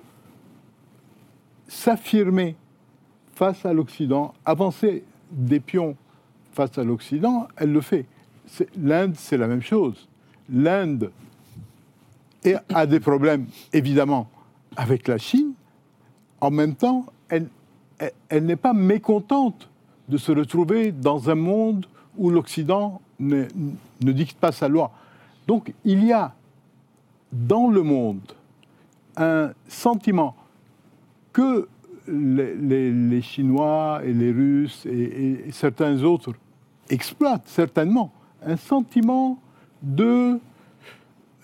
[1.68, 2.56] s'affirmer
[3.34, 5.96] face à l'Occident, avancer des pions
[6.52, 8.06] face à l'Occident, elle le fait.
[8.78, 10.08] L'Inde, c'est la même chose.
[10.50, 11.12] L'Inde
[12.74, 14.30] a des problèmes, évidemment,
[14.76, 15.51] avec la Chine.
[16.42, 17.48] En même temps, elle,
[18.32, 19.70] n'est pas mécontente
[20.10, 21.86] de se retrouver dans un monde
[22.18, 23.46] où l'Occident ne,
[24.02, 24.92] dicte pas sa loi.
[25.48, 26.34] Donc, il y a
[27.32, 28.34] dans le monde
[29.16, 30.36] un sentiment
[31.32, 31.68] que
[32.08, 36.34] les, Chinois et les Russes et, certains autres
[36.90, 38.12] exploitent certainement
[38.44, 39.40] un sentiment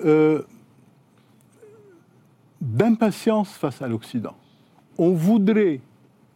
[0.04, 0.42] euh,
[2.60, 4.36] d'impatience face à l'Occident.
[4.98, 5.80] On voudrait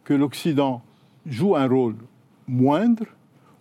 [0.04, 0.82] que l'Occident
[1.26, 1.96] joue un rôle
[2.46, 3.04] moindre,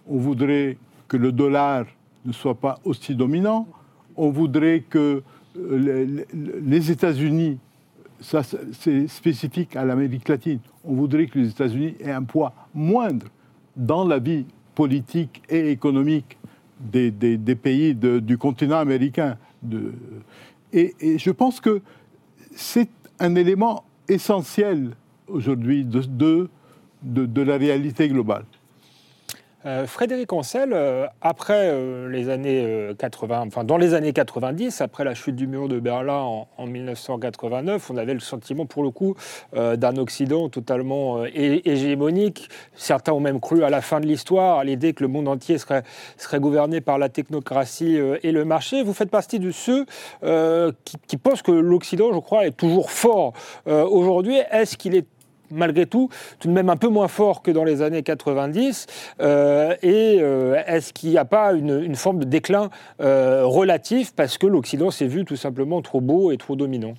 [0.07, 1.85] on voudrait que le dollar
[2.25, 3.67] ne soit pas aussi dominant,
[4.15, 5.23] on voudrait que
[5.57, 6.23] euh,
[6.65, 7.57] les, États-Unis,
[8.19, 13.27] ça c'est spécifique à l'Amérique latine, on voudrait que les États-Unis aient un poids moindre
[13.75, 16.37] dans la vie politique et économique
[16.79, 17.11] des,
[17.55, 19.37] pays du continent américain.
[20.73, 21.81] Et je pense que
[22.55, 24.91] c'est un élément essentiel
[25.27, 26.49] aujourd'hui de,
[27.01, 28.45] de, la réalité globale.
[29.67, 34.81] Euh, Frédéric Ancel, euh, après euh, les années euh, 80, enfin dans les années 90,
[34.81, 38.81] après la chute du mur de Berlin en, en 1989, on avait le sentiment pour
[38.81, 39.15] le coup
[39.53, 42.49] d'un Occident totalement hé- hégémonique.
[42.75, 45.57] Certains ont même cru à la fin de l'histoire à l'idée que le monde entier
[45.57, 45.83] serait,
[46.39, 48.83] gouverné par la technocratie et le marché.
[48.83, 49.85] Vous faites partie de ceux
[51.07, 53.33] qui, pensent que l'Occident, je crois, est toujours fort
[53.65, 54.37] aujourd'hui.
[54.51, 55.05] Est-ce qu'il est
[55.51, 56.09] malgré tout,
[56.39, 58.87] tout de même un peu moins fort que dans les années 90
[59.21, 62.69] euh, Et euh, est-ce qu'il n'y a pas une, forme de déclin
[63.01, 66.93] euh, relatif parce que l'Occident s'est vu tout simplement trop beau et trop dominant?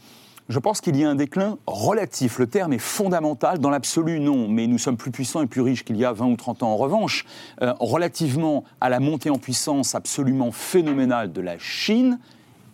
[0.49, 2.39] Je pense qu'il y a un déclin relatif.
[2.39, 3.59] Le terme est fondamental.
[3.59, 4.49] Dans l'absolu, non.
[4.49, 6.73] Mais nous sommes plus puissants et plus riches qu'il y a 20 ou 30 ans.
[6.73, 7.25] En revanche,
[7.61, 12.19] relativement à la montée en puissance absolument phénoménale de la Chine,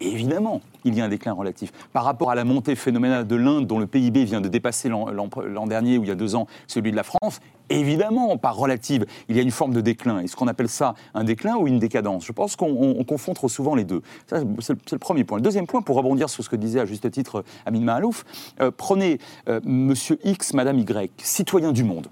[0.01, 1.73] évidemment, il y a un déclin relatif.
[1.93, 5.67] Par rapport à la montée phénoménale de l'Inde, dont le PIB vient de dépasser l'an
[5.67, 9.37] dernier ou il y a deux ans celui de la France, évidemment, par relative, il
[9.37, 10.21] y a une forme de déclin.
[10.21, 12.25] Est-ce qu'on appelle ça un déclin ou une décadence?
[12.25, 14.03] Je pense qu'on on- on confond trop souvent les deux.
[14.61, 15.39] C'est le, premier point.
[15.39, 18.25] Le deuxième point, pour rebondir sur ce que disait à juste titre Amin Mahalouf,
[18.61, 22.09] euh, prenez euh, Monsieur X, Madame Y, citoyen du monde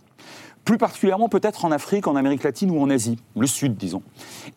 [0.66, 4.02] plus particulièrement peut-être en Afrique, en Amérique latine ou en Asie, le Sud, disons,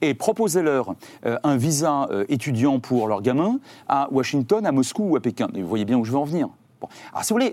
[0.01, 0.95] et proposez-leur
[1.25, 5.47] euh, un visa euh, étudiant pour leurs gamins à Washington, à Moscou ou à Pékin.
[5.53, 6.49] Vous voyez bien où je veux en venir.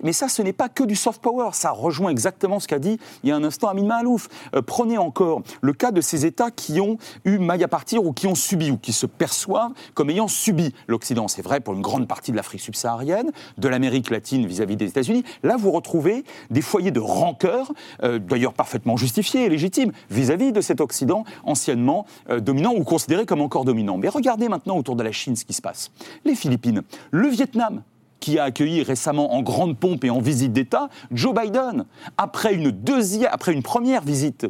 [0.03, 1.51] Mais ça, ce n'est pas que du soft power.
[1.53, 4.29] Ça rejoint exactement ce qu'a dit il y a un instant Amin Mahalouf.
[4.55, 8.13] Euh, prenez encore le cas de ces États qui ont eu maille à partir ou
[8.13, 11.29] qui ont subi ou qui se perçoivent comme ayant subi l'Occident.
[11.29, 15.25] C'est vrai pour une grande partie de l'Afrique subsaharienne, de l'Amérique latine vis-à-vis des États-Unis.
[15.43, 20.61] Là, vous retrouvez des foyers de rancœur, euh, d'ailleurs parfaitement justifiés et légitimes, vis-à-vis de
[20.61, 23.97] cet Occident anciennement euh, dominant ou considéré comme encore dominant.
[23.97, 25.91] Mais regardez maintenant autour de la Chine ce qui se passe.
[26.25, 27.83] Les Philippines, le Vietnam,
[28.21, 31.85] qui a accueilli récemment en grande pompe et en visite d'État Joe Biden.
[32.17, 32.73] Après une,
[33.63, 34.47] première visite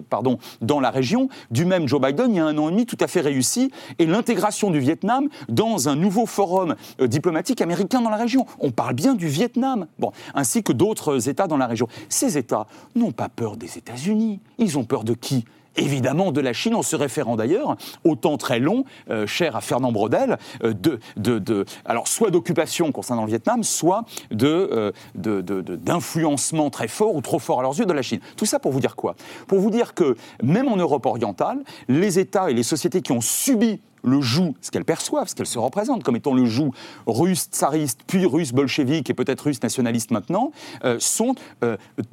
[0.61, 2.97] dans la région du même Joe Biden, il y a un an et demi tout
[3.01, 8.11] à fait réussi, et l'intégration du Vietnam dans un nouveau forum euh, diplomatique américain dans
[8.11, 8.47] la région.
[8.59, 11.89] On parle bien du Vietnam, bon, ainsi que d'autres États dans la région.
[12.09, 14.41] Ces États n'ont pas peur des États-Unis.
[14.59, 15.45] Ils ont peur de qui?
[15.77, 19.61] Évidemment de la Chine, en se référant d'ailleurs au temps très long, euh, cher à
[19.61, 24.93] Fernand Braudel, euh, de, de, de- alors soit d'occupation concernant le Vietnam, soit de, euh,
[25.15, 28.21] de- d'influencement très fort ou trop fort à leurs yeux de la Chine.
[28.37, 29.15] Tout ça pour vous dire quoi?
[29.47, 31.59] Pour vous dire que même en Europe orientale,
[31.89, 35.47] les États et les sociétés qui ont subi le joug, ce qu'elles perçoivent, ce qu'elles
[35.47, 36.71] se représentent comme étant le joug
[37.07, 40.53] russe tsariste, puis russe bolchevique et peut-être russe nationaliste maintenant,
[41.01, 41.35] sont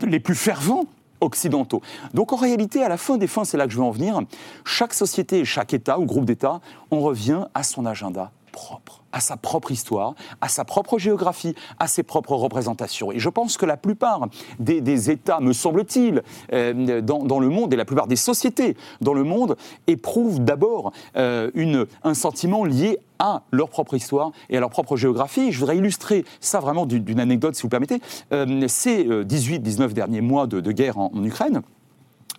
[0.05, 0.85] les plus fervents
[2.13, 4.19] Donc en réalité, à la fin des fins, c'est là que je veux en venir,
[4.65, 8.31] chaque société et chaque État ou groupe d'États, on revient à son agenda
[9.11, 13.11] à sa propre histoire, à sa propre géographie, à ses propres représentations.
[13.11, 14.27] Et je pense que la plupart
[14.59, 19.23] des, États, me semble-t-il, euh, dans, le monde, et la plupart des sociétés dans le
[19.23, 19.55] monde,
[19.87, 25.51] éprouvent d'abord euh, un sentiment lié à leur propre histoire et à leur propre géographie.
[25.51, 28.01] Je voudrais illustrer ça vraiment d'une anecdote, si vous permettez.
[28.31, 31.61] Euh, ces 18-19 derniers mois de, guerre en Ukraine,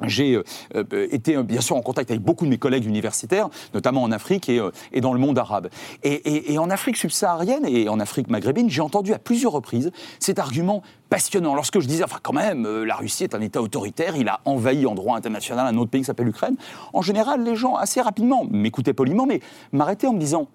[0.02, 0.42] j'ai euh,
[0.74, 4.11] euh, été euh, bien sûr en contact avec beaucoup de mes collègues universitaires, notamment en
[4.11, 4.61] Afrique et,
[5.00, 5.68] dans le monde arabe.
[6.02, 10.83] Et, en Afrique subsaharienne et en Afrique maghrébine, j'ai entendu à plusieurs reprises cet argument
[11.11, 11.54] passionnant.
[11.54, 14.87] Lorsque je disais, enfin quand même, la Russie est un État autoritaire, il a envahi
[14.87, 16.57] en droit international un autre pays qui s'appelle l'Ukraine.
[16.92, 19.40] En général, les gens assez rapidement m'écoutaient poliment, mais
[19.72, 20.48] m'arrêtaient en me disant,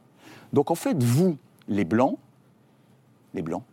[0.53, 2.17] donc en fait, vous, les Blancs,
[3.33, 3.63] les Blancs,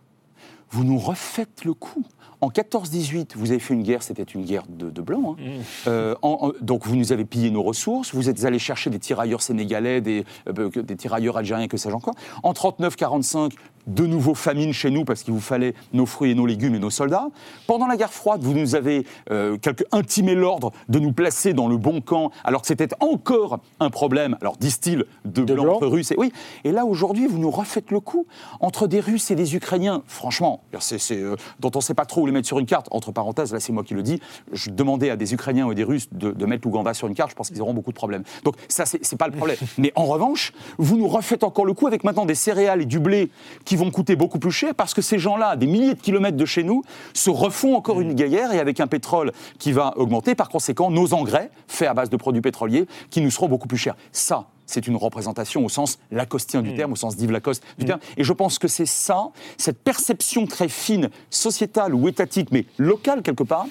[0.71, 2.05] vous nous refaites le coup.
[2.47, 5.37] En 14-18, vous avez fait une guerre, c'était une guerre de, de blancs.
[5.41, 5.51] hein.
[5.89, 9.01] Euh, en- en- donc vous nous avez pillé nos ressources, vous êtes allés chercher des
[9.01, 10.25] tirailleurs sénégalais, des,
[10.57, 12.15] euh, des tirailleurs algériens, que sais-je encore.
[12.45, 13.51] En 39-45,
[13.89, 16.79] de nouveau famine chez nous parce qu'il vous fallait nos fruits et nos légumes et
[16.79, 17.29] nos soldats.
[17.67, 21.67] Pendant la guerre froide, vous nous avez euh, quelque, intimé l'ordre de nous placer dans
[21.69, 25.87] le bon camp, alors que c'était encore un problème, alors disent-ils, de, De blancs entre
[25.89, 26.11] Russes.
[26.13, 26.33] Et, oui.
[26.65, 28.27] et là, aujourd'hui, vous nous refaites le coup
[28.61, 30.03] entre des Russes et des Ukrainiens.
[30.07, 32.67] Franchement, c'est, c'est, euh, dont on ne sait pas trop où les mettre sur une
[32.67, 32.89] carte.
[32.91, 34.21] Entre parenthèses, là c'est moi qui le dis,
[34.53, 37.31] je demandais à des Ukrainiens ou des Russes de, de mettre l'Ouganda sur une carte,
[37.31, 38.23] je pense qu'ils auront beaucoup de problèmes.
[38.45, 39.57] Donc ça, c'est pas le problème.
[39.79, 42.99] Mais en revanche, vous nous refaites encore le coup avec maintenant des céréales et du
[42.99, 43.31] blé
[43.65, 46.45] qui vont coûter beaucoup plus cher parce que ces gens-là, des milliers de kilomètres de
[46.45, 46.83] chez nous,
[47.15, 51.15] se refont encore une guerre et avec un pétrole qui va augmenter, par conséquent, nos
[51.15, 53.97] engrais, faits à base de produits pétroliers, qui nous seront beaucoup plus chers.
[54.13, 56.77] Ça, c'est une représentation au sens lacostien du mm.
[56.77, 57.89] terme, au sens d'Yves Lacoste du mm.
[57.89, 58.01] terme.
[58.17, 63.23] Et je pense que c'est ça, cette perception très fine, sociétale ou étatique, mais locale
[63.23, 63.67] quelque part,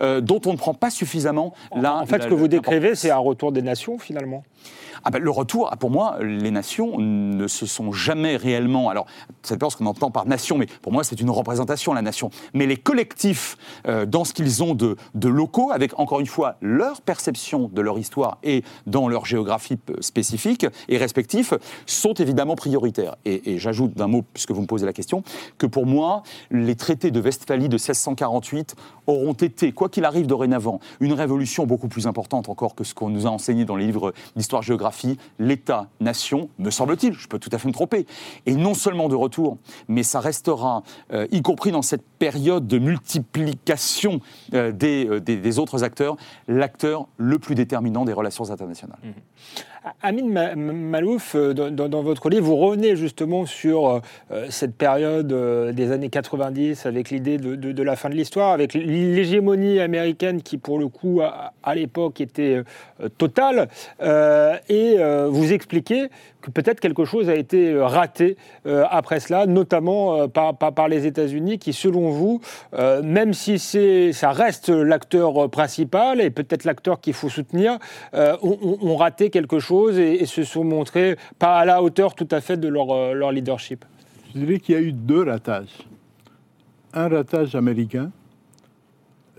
[0.00, 1.96] euh, dont on ne prend pas suffisamment la.
[1.96, 4.44] En fait, ce que vous décrivez, c'est un retour des nations, finalement.
[5.04, 8.88] Ah ben, le retour, pour moi, les nations ne se sont jamais réellement.
[8.88, 9.06] Alors,
[9.42, 12.30] c'est pas ce qu'on entend par nation, mais pour moi, c'est une représentation, la nation.
[12.54, 13.56] Mais les collectifs,
[13.86, 17.80] euh, dans ce qu'ils ont de, de, locaux, avec encore une fois leur perception de
[17.80, 21.54] leur histoire et dans leur géographie spécifique et respectif,
[21.86, 23.16] sont évidemment prioritaires.
[23.24, 25.22] Et, et j'ajoute d'un mot, puisque vous me posez la question,
[25.58, 28.74] que pour moi, les traités de Westphalie de 1648
[29.06, 33.10] auront été, quoi qu'il arrive dorénavant, une révolution beaucoup plus importante encore que ce qu'on
[33.10, 34.87] nous a enseigné dans les livres d'histoire géographique
[35.38, 38.06] l'État-nation, me semble-t-il, je peux tout à fait me tromper,
[38.46, 42.78] et non seulement de retour, mais ça restera, euh, y compris dans cette période de
[42.78, 44.20] multiplication
[44.54, 48.98] euh, euh, des, autres acteurs, l'acteur le plus déterminant des relations internationales.
[49.02, 49.08] Mmh.
[50.02, 55.28] Amin Malouf, euh, dans, votre livre, vous revenez justement sur euh, euh, cette période
[55.74, 60.78] des années 90 avec l'idée de, la fin de l'histoire, avec l'hégémonie américaine qui, pour
[60.78, 62.62] le coup, à, l'époque était
[63.18, 63.68] totale.
[64.68, 64.96] et
[65.28, 66.08] vous expliquez
[66.40, 71.72] que peut-être quelque chose a été raté après cela, notamment par, par, les États-Unis, qui,
[71.72, 72.40] selon vous,
[73.02, 77.78] même si ça reste l'acteur principal et peut-être l'acteur qu'il faut soutenir,
[78.12, 82.56] ont raté quelque chose et, se sont montrés pas à la hauteur tout à fait
[82.56, 83.84] de leur, euh, leadership
[84.34, 85.86] Je dirais qu'il y a eu deux ratages.
[86.92, 88.10] Un ratage américain.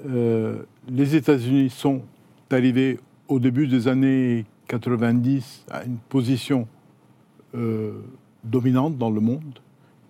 [0.08, 2.02] Euh, les États-Unis sont
[2.52, 6.68] arrivés au début des années 90 à une position
[7.56, 8.02] euh,
[8.44, 9.60] dominante dans le monde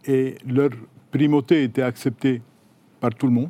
[0.06, 0.70] et leur
[1.12, 2.42] primauté était acceptée
[3.00, 3.50] par tout le monde,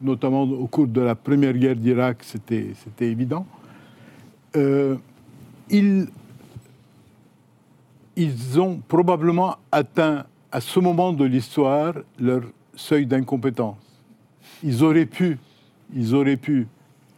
[0.00, 3.46] notamment au cours de la première guerre d'Irak, c'était évident
[5.70, 6.06] ils,
[8.16, 12.42] ils ont probablement atteint à ce moment de l'histoire leur
[12.74, 13.76] seuil d'incompétence.
[14.62, 14.78] Ils
[15.94, 16.66] ils auraient pu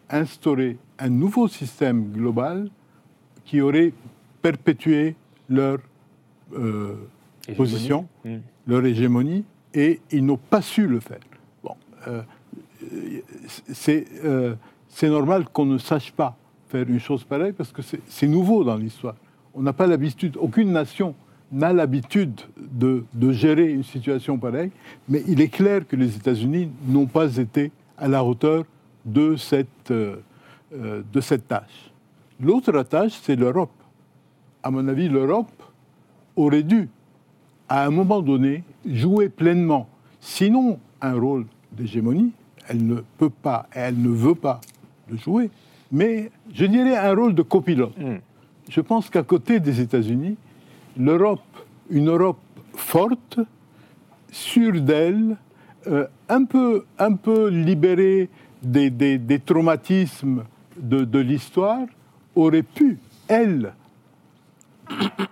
[0.09, 2.69] instaurer un nouveau système global
[3.45, 3.93] qui aurait
[4.43, 5.15] perpétué
[5.49, 5.79] leur
[6.57, 6.95] euh,
[7.57, 8.37] position, hmm.
[8.67, 11.21] leur hégémonie, et ils n'ont pas su le faire.
[11.63, 11.75] Bon,
[12.09, 12.23] euh,
[14.25, 14.55] euh,
[14.89, 16.37] c'est normal qu'on ne sache pas
[16.69, 19.15] faire une chose pareille parce que c'est nouveau dans l'histoire.
[19.55, 21.15] On n'a pas l'habitude, aucune nation
[21.53, 24.73] n'a l'habitude de, de, gérer une situation pareille,
[25.09, 28.65] mais il est clair que les États-Unis n'ont pas été à la hauteur
[29.05, 30.17] de cette, euh,
[30.73, 31.93] de cette tâche.
[32.41, 33.71] L'autre tâche, c'est l'Europe.
[34.67, 35.63] À mon avis, l'Europe
[36.35, 36.89] aurait dû,
[37.69, 39.89] à un moment donné, jouer pleinement,
[40.21, 42.33] sinon un rôle d'hégémonie,
[42.67, 44.61] elle ne peut pas, elle ne veut pas
[45.09, 45.51] le jouer,
[45.93, 47.97] mais je dirais un rôle de copilote.
[47.97, 48.17] Hmm.
[48.69, 50.37] Je pense qu'à côté des États-Unis,
[50.97, 51.45] l'Europe,
[51.89, 52.41] une Europe
[52.75, 53.39] forte,
[54.33, 55.37] sûre d'elle,
[55.87, 58.29] euh, un, peu, un peu libérée
[58.65, 60.43] des, des, traumatismes
[60.77, 61.87] de, de l'histoire,
[62.35, 62.99] aurait pu,
[63.29, 63.73] elle,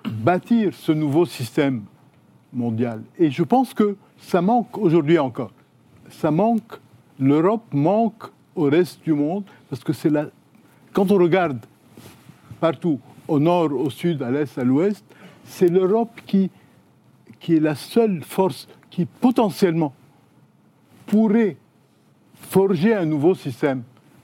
[0.08, 1.82] bâtir ce nouveau système
[2.52, 3.02] mondial.
[3.18, 5.50] Et je pense que ça manque aujourd'hui encore.
[6.08, 6.80] Ça manque,
[7.18, 10.26] l'Europe manque au reste du monde, parce que c'est la
[10.94, 11.58] quand on regarde
[12.60, 15.04] partout, au nord, au sud, à l'est, à l'ouest,
[15.44, 16.50] c'est l'Europe qui,
[17.40, 19.92] qui est la seule force qui potentiellement
[21.06, 21.56] pourrait
[22.34, 23.82] forger un nouveau système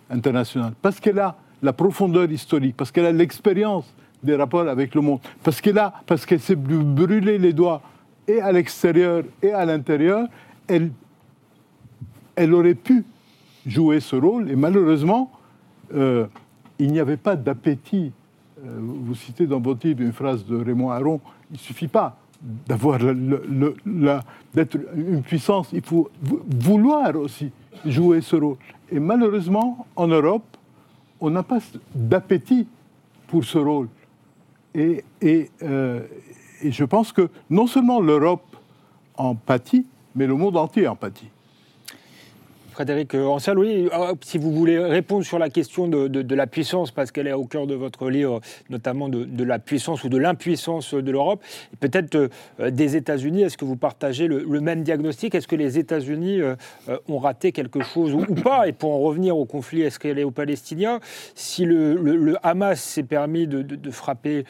[0.08, 0.74] international.
[0.80, 5.20] Parce qu'elle a la profondeur historique, parce qu'elle a l'expérience des rapports avec le monde,
[5.42, 7.80] parce qu'elle a, parce qu'elle s'est brûlé les doigts
[8.28, 10.26] et à l'extérieur et à l'intérieur,
[10.68, 10.92] elle,
[12.36, 13.04] elle aurait pu
[13.66, 14.50] jouer ce rôle.
[14.50, 15.32] Et malheureusement,
[15.94, 16.26] euh,
[16.78, 18.12] il n'y avait pas d'appétit.
[18.64, 22.16] Euh, vous citez dans votre livre une phrase de Raymond Aron, il ne suffit pas
[22.66, 22.98] d'avoir
[24.54, 27.50] d'être une puissance, il faut vouloir aussi
[27.84, 28.56] jouer ce rôle.
[28.90, 30.44] Et malheureusement, en Europe,
[31.20, 31.58] on n'a pas
[31.94, 32.66] d'appétit
[33.26, 33.88] pour ce rôle.
[34.76, 35.50] Euh, et,
[36.62, 38.56] je pense que non seulement l'Europe
[39.16, 41.30] en pâtit, mais le monde entier en pâtit.
[42.80, 47.12] Frédéric Ansel, oui, euh, si vous voulez répondre sur la question de, la puissance, parce
[47.12, 48.40] qu'elle est au cœur de votre livre,
[48.70, 51.42] notamment de, la puissance ou de l'impuissance de l'Europe,
[51.78, 55.34] peut-être euh, des États-Unis, est-ce que vous partagez le, même diagnostic?
[55.34, 56.56] Est-ce que les États-Unis euh,
[57.06, 58.66] ont raté quelque chose ou, pas?
[58.66, 61.00] Et pour en revenir au conflit israélo-palestinien,
[61.34, 64.44] si le, Hamas s'est permis de, frapper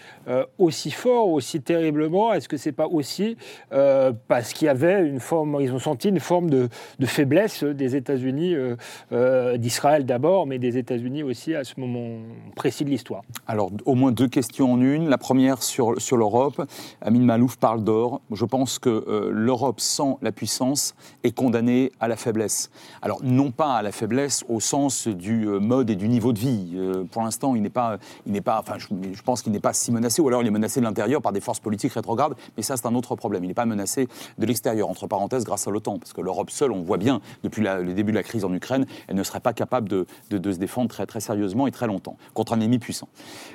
[0.57, 3.37] aussi fort, aussi terriblement, est-ce que c'est pas aussi
[3.71, 6.69] parce qu'il y avait une forme, ils ont senti une forme de,
[7.05, 8.77] faiblesse des États-Unis États-Unis, euh,
[9.13, 12.19] euh, d'Israël d'abord, mais des États-Unis aussi à ce moment
[12.55, 15.09] précis de l'histoire Alors, au moins deux questions en une.
[15.09, 16.63] La première sur, sur l'Europe.
[17.01, 18.21] Amin Malouf parle d'or.
[18.31, 22.71] Je pense que euh, l'Europe sans la puissance est condamnée à la faiblesse.
[23.03, 26.77] Alors, non pas à la faiblesse au sens du mode et du niveau de vie.
[27.11, 29.73] pour l'instant, il n'est pas, il n'est pas, enfin, je, je pense qu'il n'est pas
[29.73, 32.63] si menacé, ou alors il est menacé de l'intérieur par des forces politiques rétrogrades, mais
[32.63, 33.45] ça, c'est un autre problème.
[33.45, 36.73] Il n'est pas menacé de l'extérieur, entre parenthèses, grâce à l'OTAN, parce que l'Europe seule,
[36.73, 39.41] on voit bien depuis la, le début de la crise en Ukraine, elle ne serait
[39.41, 43.09] pas capable de, se défendre très, sérieusement et très longtemps contre un ennemi puissant.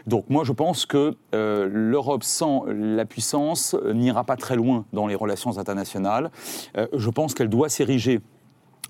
[0.07, 4.85] Donc moi, je pense que euh, l'Europe sans la puissance euh, n'ira pas très loin
[4.93, 6.31] dans les relations internationales.
[6.77, 8.21] Euh, je pense qu'elle doit s'ériger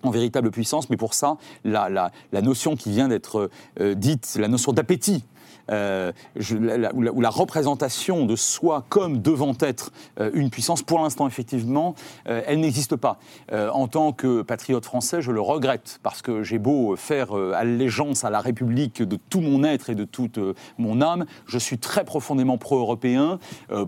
[0.04, 2.12] en véritable puissance, mais pour ça, la,
[2.43, 3.49] notion qui vient d'être
[3.80, 5.23] dite, la notion d'appétit
[5.71, 6.12] euh,
[6.60, 11.95] la, la, représentation de soi comme devant être euh, une puissance, pour l'instant, effectivement,
[12.28, 13.19] euh, elle n'existe pas.
[13.51, 18.30] en tant que patriote français, je le regrette, parce que j'ai beau faire allégeance à
[18.30, 20.39] la République de tout mon être et de toute
[20.78, 23.39] mon âme, je suis très profondément pro-européen,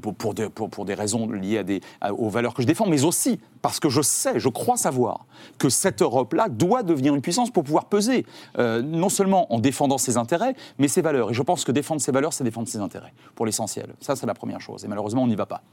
[0.01, 1.81] pour, des raisons liées
[2.17, 5.25] aux valeurs que je défends, mais aussi parce que je sais, je crois savoir
[5.57, 8.25] que cette Europe-là doit devenir une puissance pour pouvoir peser,
[8.57, 11.31] non seulement en défendant ses intérêts, mais ses valeurs.
[11.31, 13.87] Et je pense que défendre ses valeurs, c'est défendre ses intérêts, pour l'essentiel.
[13.99, 14.85] Ça, c'est la première chose.
[14.85, 15.63] Et malheureusement, on n'y va pas.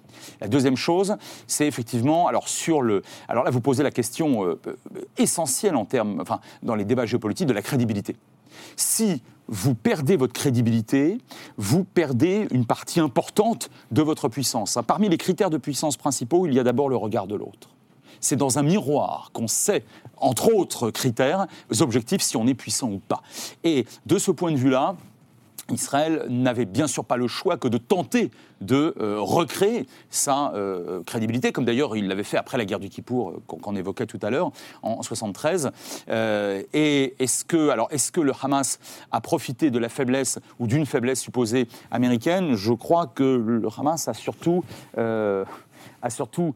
[0.40, 1.14] La deuxième chose,
[1.46, 4.58] c'est effectivement, alors sur le, alors là, vous posez la question euh,
[5.16, 8.16] essentielle en termes, enfin, dans les débats géopolitiques, de la crédibilité.
[8.74, 11.18] Si vous perdez votre crédibilité,
[11.58, 14.76] vous perdez une partie importante de votre puissance.
[14.84, 17.68] Parmi les critères de puissance principaux, il y a d'abord le regard de l'autre
[18.24, 19.84] c'est dans un miroir qu'on sait,
[20.16, 21.46] entre autres critères,
[21.80, 23.22] objectifs, si on est puissant ou pas.
[23.62, 24.96] Et de ce point de vue-là,
[25.70, 31.02] Israël n'avait bien sûr pas le choix que de tenter de euh, recréer sa euh,
[31.04, 34.18] crédibilité, comme d'ailleurs il l'avait fait après la guerre du Kippour euh, qu'on évoquait tout
[34.22, 35.70] à l'heure en, 73.
[36.08, 38.78] et est-ce que le Hamas
[39.10, 42.54] a profité de la faiblesse ou d'une faiblesse supposée américaine?
[42.54, 44.64] Je crois que le Hamas a surtout,
[46.02, 46.54] a surtout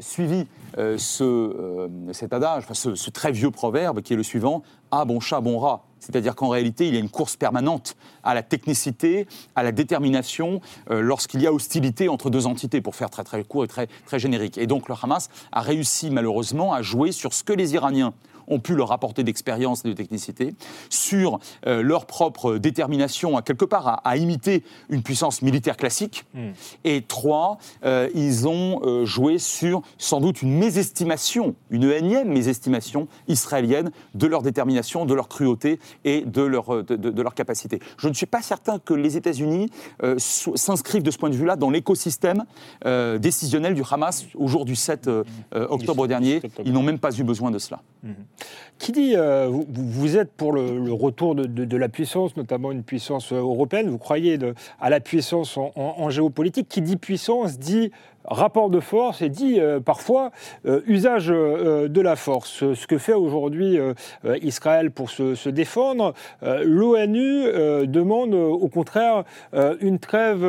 [0.00, 5.04] suivi ce, cet adage, enfin, ce, ce, très vieux proverbe qui est le suivant Ah
[5.04, 5.84] bon chat, bon rat.
[6.00, 10.60] C'est-à-dire qu'en réalité, il y a une course permanente à la technicité, à la détermination,
[10.90, 13.88] euh, lorsqu'il y a hostilité entre deux entités, pour faire très très court et très,
[14.06, 14.58] très générique.
[14.58, 18.14] Et donc le Hamas a réussi malheureusement à jouer sur ce que les Iraniens
[18.48, 20.54] ont pu leur apporter d'expérience et de technicité,
[20.90, 26.24] sur euh, leur propre détermination à quelque part à, imiter une puissance militaire classique.
[26.34, 26.50] Hmm.
[26.84, 33.08] Et trois, euh, ils ont euh, joué sur sans doute une mésestimation, une énième mésestimation
[33.28, 37.80] israélienne de leur détermination, de leur cruauté et de leur, de, leur capacité.
[37.98, 39.70] Je ne suis pas certain que les États-Unis
[40.18, 42.44] s'inscrivent de ce point de vue-là dans l'écosystème
[43.18, 45.10] décisionnel du Hamas au jour du 7
[45.52, 46.40] octobre dernier.
[46.64, 47.80] Ils n'ont même pas eu besoin de cela.
[48.02, 48.12] Hmm.
[48.78, 53.88] Qui dit, euh, vous, êtes pour le, retour de, la puissance, notamment une puissance européenne,
[53.88, 54.38] vous croyez
[54.80, 57.90] à la puissance en, géopolitique, qui dit puissance dit
[58.30, 60.30] rapport de force et dit euh, parfois
[60.66, 62.72] euh, usage de la force.
[62.74, 63.78] Ce que fait aujourd'hui
[64.42, 67.44] Israël pour se, défendre, l'ONU
[67.86, 69.24] demande au contraire
[69.80, 70.44] une trêve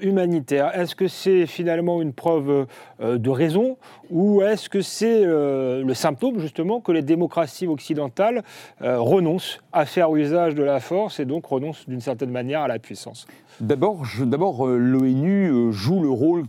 [0.00, 0.76] humanitaire.
[0.78, 2.66] Est-ce que c'est finalement une preuve
[3.00, 3.76] de raison
[4.10, 8.42] ou est-ce que c'est le symptôme justement que les démocraties occidentales
[8.80, 12.78] renoncent à faire usage de la force et donc renoncent d'une certaine manière à la
[12.78, 13.26] puissance?
[13.60, 16.44] D'abord, euh, l'ONU euh, joue le rôle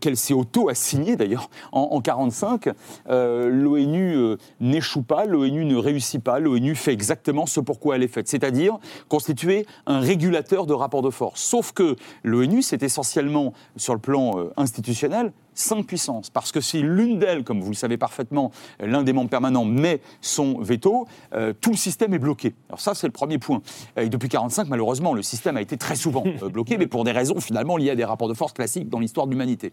[0.00, 2.70] qu'elle s'est auto-assigné d'ailleurs en 1945.
[3.08, 8.08] Euh, L'ONU n'échoue pas, l'ONU ne réussit pas, l'ONU fait exactement ce pourquoi elle est
[8.08, 8.78] faite, c'est-à-dire
[9.08, 11.40] constituer un régulateur de rapports de force.
[11.40, 16.30] Sauf que l'ONU, c'est essentiellement, sur le plan institutionnel, cinq puissances.
[16.30, 20.00] Parce que si l'une d'elles, comme vous le savez parfaitement, l'un des membres permanents met
[20.20, 22.54] son veto, euh, tout le système est bloqué.
[22.68, 23.60] Alors ça, c'est le premier point.
[23.96, 27.12] Et depuis 1945, malheureusement, le système a été très souvent euh, bloqué, mais pour des
[27.12, 29.72] raisons finalement liées à des rapports de force classiques dans l'histoire de l'humanité.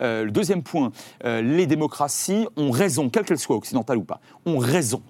[0.00, 0.90] Euh, le deuxième point,
[1.24, 5.02] les démocraties ont raison, quelles qu'elles soient, occidentales ou pas, ont raison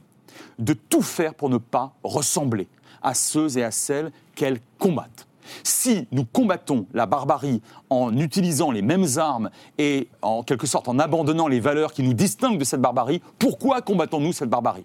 [0.58, 2.68] de tout faire pour ne pas ressembler
[3.02, 5.26] à ceux et à celles qu'elles combattent.
[5.62, 10.98] Si nous combattons la barbarie en utilisant les mêmes armes et en quelque sorte en
[10.98, 14.84] abandonnant les valeurs qui nous distinguent de cette barbarie, pourquoi combattons-nous cette barbarie?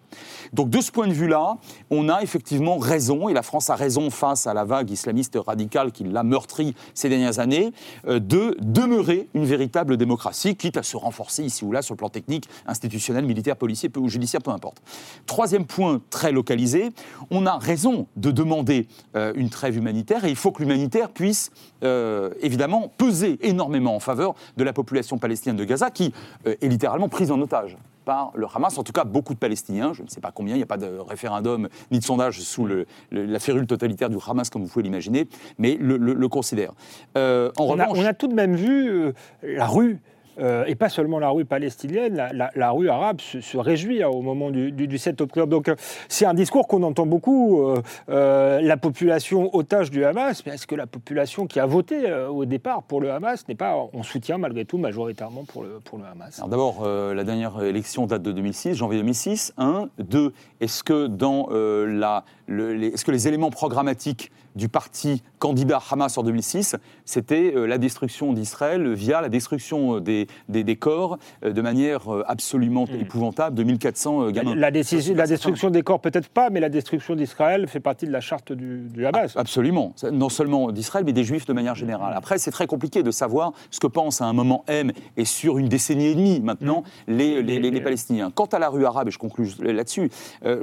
[0.53, 1.57] Donc de ce point de vue-là,
[1.89, 5.91] on a effectivement raison, et la France a raison face à la vague islamiste radicale
[5.91, 7.71] qui l'a meurtri ces dernières années,
[8.07, 11.97] euh, de demeurer une véritable démocratie, quitte à se renforcer ici ou là sur le
[11.97, 14.81] plan technique, institutionnel, militaire, policier ou judiciaire, peu importe.
[15.25, 16.89] Troisième point très localisé,
[17.29, 21.51] on a raison de demander euh, une trêve humanitaire et il faut que l'humanitaire puisse
[21.83, 26.13] euh, évidemment peser énormément en faveur de la population palestinienne de Gaza qui
[26.45, 30.03] est littéralement prise en otage par le Hamas, en tout cas beaucoup de Palestiniens, je
[30.03, 32.67] ne sais pas combien, il n'y a pas de référendum ni de sondage sous
[33.11, 35.27] la férule totalitaire du Hamas comme vous pouvez l'imaginer,
[35.57, 36.71] mais le, le, considère.
[37.17, 39.99] Euh, en on, revanche, a, on, a, tout de même vu euh, la rue
[40.41, 44.49] euh, et pas seulement la rue palestinienne, la, rue arabe se, réjouit hein, au moment
[44.49, 45.47] du, 7 octobre.
[45.47, 45.75] Donc euh,
[46.09, 47.63] c'est un discours qu'on entend beaucoup,
[48.09, 52.45] euh, la population otage du Hamas, mais est-ce que la population qui a voté au
[52.45, 56.05] départ pour le Hamas n'est pas en soutien malgré tout majoritairement pour le, pour le
[56.05, 56.41] Hamas?
[56.47, 59.53] D'abord, la dernière élection date de 2006, janvier 2006.
[59.57, 59.89] Un.
[59.99, 66.23] Deux, est-ce que, dans, la, est-ce que les éléments programmatiques du parti candidat Hamas en
[66.23, 66.75] 2006,
[67.05, 72.85] c'était la destruction d'Israël via la destruction des des, corps euh, de manière euh, absolument
[72.85, 73.01] hmm.
[73.01, 74.55] épouvantable de 1400 euh, gamins.
[74.55, 78.51] La, destruction des corps peut-être pas, mais la destruction d'Israël fait partie de la charte
[78.51, 79.35] du, Hamas.
[79.35, 82.13] Absolument, non seulement d'Israël, mais des Juifs de manière générale.
[82.15, 85.57] Après, c'est très compliqué de savoir ce que pensent à un moment M et sur
[85.57, 87.13] une décennie et demie maintenant hmm.
[87.13, 88.31] les, les, Palestiniens.
[88.31, 90.11] Quant à la rue arabe, et je conclue là-dessus,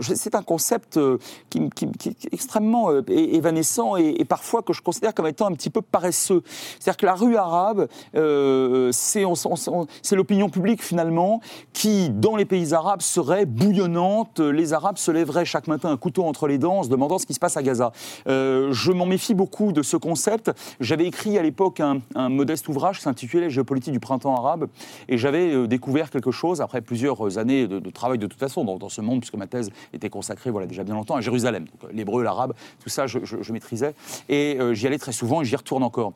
[0.01, 1.01] c'est un concept
[1.51, 6.43] qui, est extrêmement évanescent et, parfois que je considère comme étant un petit peu paresseux.
[6.79, 7.89] C'est-à-dire que la rue arabe,
[8.93, 9.25] c'est
[10.03, 11.41] c'est l'opinion publique finalement
[11.73, 14.41] qui, dans les pays arabes, serait bouillonnante.
[14.41, 17.27] Les Arabes se lèveraient chaque matin un couteau entre les dents en se demandant ce
[17.27, 17.93] qui se passe à Gaza.
[18.27, 20.51] Euh, je m'en méfie beaucoup de ce concept.
[20.81, 24.69] J'avais écrit à l'époque un, modeste ouvrage qui s'intitulait Géopolitique du printemps arabe
[25.09, 28.89] et j'avais euh, découvert quelque chose après plusieurs années de, travail de toute façon dans,
[28.89, 31.67] ce monde, puisque ma thèse était consacrée voilà, déjà bien longtemps à Jérusalem.
[31.93, 33.53] L'hébreu, l'arabe, tout ça, je,
[34.29, 36.13] Et euh, j'y allais très souvent et j'y retourne encore.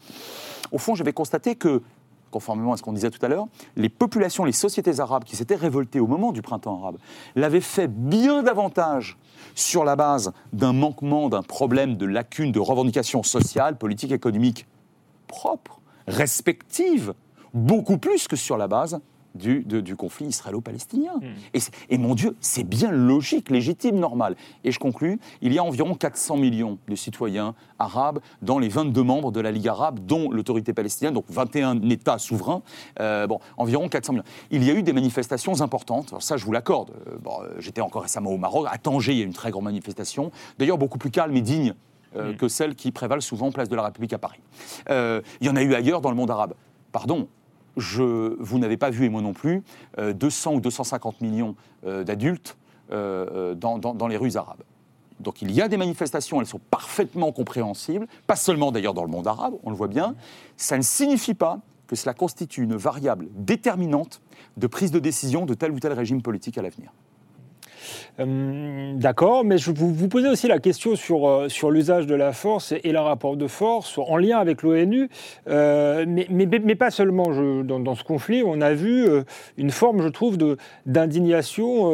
[0.71, 1.83] Au fond, j'avais constaté que
[2.31, 3.47] conformément à ce qu'on disait tout à l'heure,
[3.77, 6.97] les populations, les sociétés arabes qui s'étaient révoltées au moment du printemps arabe,
[7.37, 9.19] l'avaient fait bien davantage
[9.55, 14.67] sur la base d'un manquement, d'un problème, de lacune, de revendications sociales, politiques, économiques
[15.29, 17.15] propres, respectives,
[17.55, 19.01] beaucoup plus que sur la base
[19.35, 21.15] du, du conflit israélo-palestinien.
[21.21, 21.59] Hmm.
[21.89, 24.37] Et, mon Dieu, c'est bien logique, légitime, normal.
[24.65, 29.03] Et je conclus, il y a environ 400 millions de citoyens arabes dans les 22
[29.03, 32.63] membres de la Ligue arabe, dont l'autorité palestinienne, donc 21 États souverains,
[33.01, 34.25] euh, bon, environ 400 millions.
[34.51, 36.93] Il y a eu des manifestations importantes, alors ça je vous l'accorde.
[37.09, 39.51] Euh, bon, euh, J'étais encore récemment au Maroc, à Tanger il y a une très
[39.51, 41.75] grande manifestation, d'ailleurs beaucoup plus calme et digne
[42.17, 42.35] hmm.
[42.37, 44.41] que celles qui prévalent souvent place de la République à Paris.
[44.89, 46.55] il y en a eu ailleurs dans le monde arabe.
[46.93, 47.29] Pardon,
[47.77, 49.63] vous n'avez pas vu, et moi non plus,
[49.99, 51.57] 200 euh, ou 250 millions
[51.87, 52.57] euh, d'adultes
[52.91, 54.63] euh, dans, les rues arabes.
[55.21, 59.11] Donc il y a des manifestations, elles sont parfaitement compréhensibles, pas seulement d'ailleurs dans le
[59.11, 60.15] monde arabe, on le voit bien.
[60.57, 64.21] Ça ne signifie pas que cela constitue une variable déterminante
[64.57, 66.91] de prise de décision de tel ou tel régime politique à l'avenir.
[68.21, 72.15] Euh, d'accord, mais je vous, vous posez aussi la question sur, euh, sur l'usage de
[72.15, 75.09] la force et, le rapport de force en lien avec l'ONU,
[75.49, 77.29] euh, mais, mais, pas seulement
[77.63, 78.43] dans, ce conflit.
[78.45, 79.07] On a vu
[79.57, 80.37] une forme, je trouve,
[80.85, 81.91] d'indignation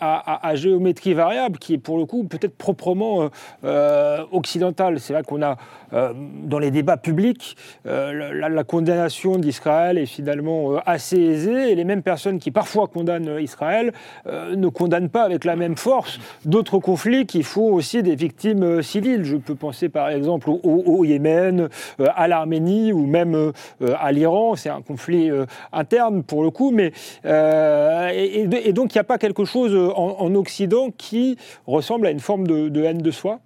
[0.00, 3.30] à, géométrie variable qui est pour le coup peut-être proprement
[4.32, 5.00] occidentale.
[5.00, 5.56] C'est là qu'on a,
[5.92, 12.02] dans les débats publics, la, la, condamnation d'Israël est finalement assez aisée et les mêmes
[12.02, 13.92] personnes qui parfois condamnent Israël
[14.26, 18.82] ne condamnent pas avec la même force d'autres conflits qui font aussi des victimes euh,
[18.82, 19.24] civiles.
[19.24, 21.68] Je peux penser par exemple au, Yémen,
[22.00, 23.52] euh, à l'Arménie ou même euh,
[23.98, 24.56] à l'Iran.
[24.56, 25.30] C'est un conflit
[25.72, 26.92] interne pour le coup, mais
[27.24, 32.46] et, donc il n'y a pas quelque chose en, Occident qui ressemble à une forme
[32.46, 33.40] de, haine de soi?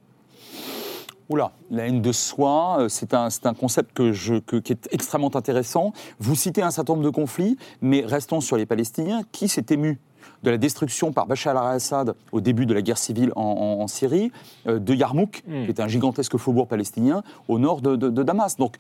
[1.29, 3.29] Oula, la haine de soi, c'est un,
[3.59, 4.13] concept
[4.63, 5.93] qui est extrêmement intéressant.
[6.19, 9.23] Vous citez un certain nombre de conflits, mais restons sur les Palestiniens.
[9.33, 9.99] Qui s'est ému?
[10.43, 14.31] De la destruction par Bachar al-Assad au début de la guerre civile en, Syrie,
[14.67, 15.65] euh, de Yarmouk, hmm.
[15.65, 18.57] qui est un gigantesque faubourg palestinien, au nord de, Damas.
[18.57, 18.77] Donc,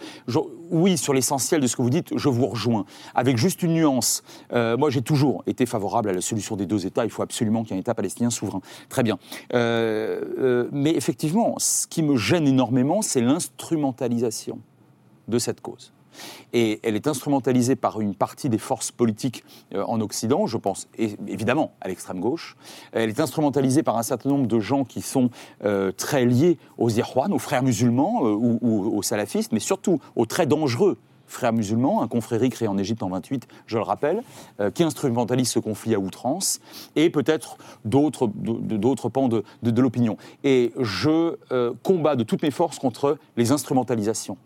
[0.70, 2.84] oui, sur l'essentiel de ce que vous dites, je vous rejoins.
[3.14, 6.86] Avec juste une nuance, euh, moi j'ai toujours été favorable à la solution des deux
[6.86, 7.04] États.
[7.04, 8.60] Il faut absolument qu'il y ait un État palestinien souverain.
[8.88, 9.18] Très bien.
[9.54, 14.58] Euh, mais effectivement, ce qui me gêne énormément, c'est l'instrumentalisation
[15.28, 15.92] de cette cause.
[16.52, 19.44] Et elle est instrumentalisée par une partie des forces politiques
[19.74, 22.56] euh, en Occident, je pense évidemment à l'extrême gauche.
[22.92, 25.30] Elle est instrumentalisée par un certain nombre de gens qui sont
[25.64, 30.26] euh, très liés aux Irwan, aux frères musulmans euh, ou, aux salafistes, mais surtout aux
[30.26, 30.98] très dangereux
[31.32, 34.22] frères musulmans, un confrérie créé en Égypte en 28, je le rappelle,
[34.74, 36.60] qui instrumentalise ce conflit à outrance,
[36.96, 38.28] et peut-être d'autres,
[39.08, 39.42] pans de,
[39.80, 40.16] l'opinion.
[40.44, 41.36] Et je
[41.82, 44.36] combats de toutes mes forces contre les instrumentalisations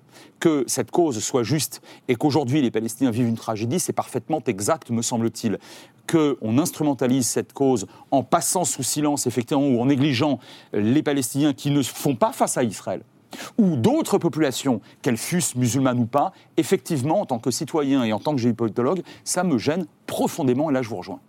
[0.40, 4.90] que cette cause soit juste et qu'aujourd'hui les Palestiniens vivent une tragédie, c'est parfaitement exact,
[4.90, 5.58] me semble-t-il.
[6.06, 10.38] Qu'on instrumentalise cette cause en passant sous silence, effectivement, ou en négligeant
[10.72, 13.02] les Palestiniens qui ne font pas face à Israël,
[13.58, 18.18] ou d'autres populations, qu'elles fussent musulmanes ou pas, effectivement, en tant que citoyen et en
[18.18, 21.20] tant que géopolitologue, ça me gêne profondément et là je vous rejoins.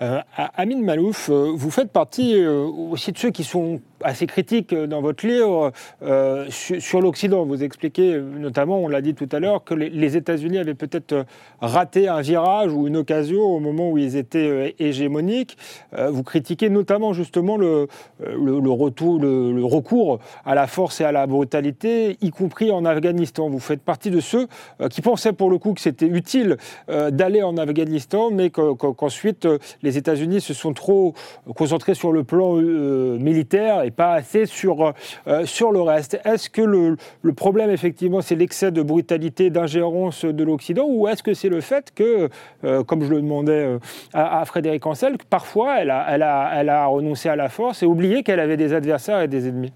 [0.00, 4.72] Euh, Amine Malouf, euh, vous faites partie euh, aussi de ceux qui sont assez critique
[4.72, 5.72] euh, dans votre livre
[6.02, 7.44] euh, sur, l'Occident.
[7.44, 11.26] Vous expliquez euh, notamment, on l'a dit tout à l'heure, que les, États-Unis avaient peut-être
[11.60, 15.58] raté un virage ou une occasion au moment où ils étaient hégémoniques.
[15.92, 17.88] vous critiquez notamment justement le,
[18.20, 23.50] le, retour, le, recours à la force et à la brutalité, y compris en Afghanistan.
[23.50, 24.48] Vous faites partie de ceux
[24.88, 26.56] qui pensaient pour le coup que c'était utile
[26.88, 29.46] d'aller en Afghanistan, mais qu'ensuite
[29.82, 31.12] les États-Unis se sont trop
[31.54, 34.92] concentrés sur le plan militaire pas assez sur,
[35.26, 36.20] euh, sur le reste.
[36.24, 41.22] Est-ce que le, le, problème, effectivement, c'est l'excès de brutalité, d'ingérence de l'Occident, ou est-ce
[41.22, 42.28] que c'est le fait que,
[42.64, 43.78] euh, comme je le demandais euh,
[44.12, 47.86] à, Frédéric Ancel, parfois elle a, elle, a, elle a renoncé à la force et
[47.86, 49.72] oublié qu'elle avait des adversaires et des ennemis?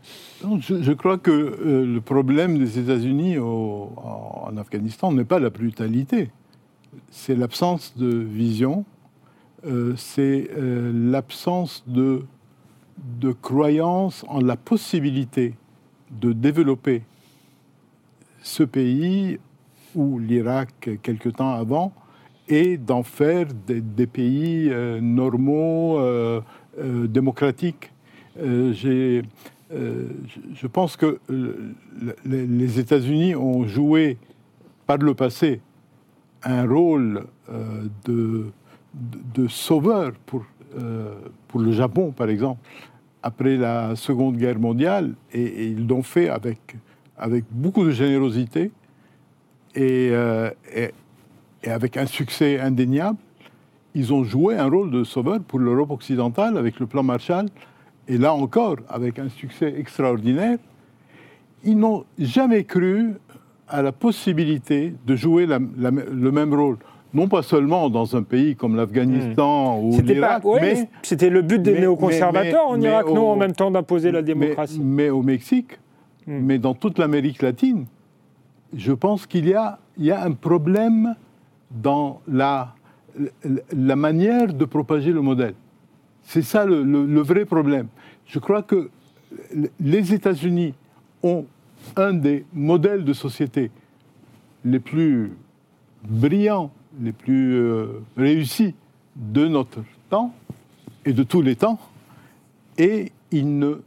[0.60, 6.30] Je, crois que le problème des États-Unis en Afghanistan n'est pas la brutalité,
[7.10, 8.84] c'est l'absence de vision,
[9.96, 12.24] c'est l'absence de
[13.20, 15.54] de croyance en la possibilité
[16.10, 17.02] de développer
[18.42, 19.38] ce pays
[19.94, 21.92] ou l'Irak quelque temps avant
[22.48, 26.40] et d'en faire des, pays euh, normaux, euh,
[26.78, 27.92] euh, démocratiques.
[28.36, 29.22] je
[30.66, 31.18] pense que
[32.24, 34.18] les États-Unis ont joué
[34.86, 35.60] par le passé
[36.42, 37.24] un rôle
[38.04, 38.52] de,
[39.48, 40.44] sauveur pour
[41.60, 42.60] le Japon, par exemple,
[43.22, 46.76] après la Seconde Guerre mondiale, et, ils l'ont fait avec,
[47.16, 48.70] avec beaucoup de générosité
[49.76, 50.90] euh, et,
[51.62, 53.18] et, avec un succès indéniable.
[53.94, 57.46] Ils ont joué un rôle de sauveur pour l'Europe occidentale avec le plan Marshall,
[58.08, 60.58] et là encore avec un succès extraordinaire.
[61.64, 63.14] Ils n'ont jamais cru
[63.68, 66.78] à la possibilité de jouer le même rôle
[67.14, 69.84] non pas seulement dans un pays comme l'Afghanistan hmm.
[69.84, 74.10] ou l'Irak, mais c'était le but des néoconservateurs en Irak, non, en même temps d'imposer
[74.10, 74.80] la démocratie.
[74.82, 75.78] Mais, au Mexique,
[76.26, 76.38] hmm.
[76.40, 77.86] mais dans toute l'Amérique latine,
[78.74, 81.14] je pense qu'il y a, il y a un problème
[81.70, 82.74] dans la,
[83.72, 85.54] la manière de propager le modèle.
[86.22, 87.88] C'est ça le, le vrai problème.
[88.26, 88.90] Je crois que
[89.80, 90.74] les États-Unis
[91.22, 91.44] ont
[91.96, 93.70] un des modèles de société
[94.64, 95.32] les plus
[96.04, 96.70] brillants
[97.00, 98.74] les plus euh, réussis
[99.16, 99.80] de notre
[100.10, 100.34] temps
[101.04, 101.78] et de tous les temps,
[102.78, 103.80] et ils ne,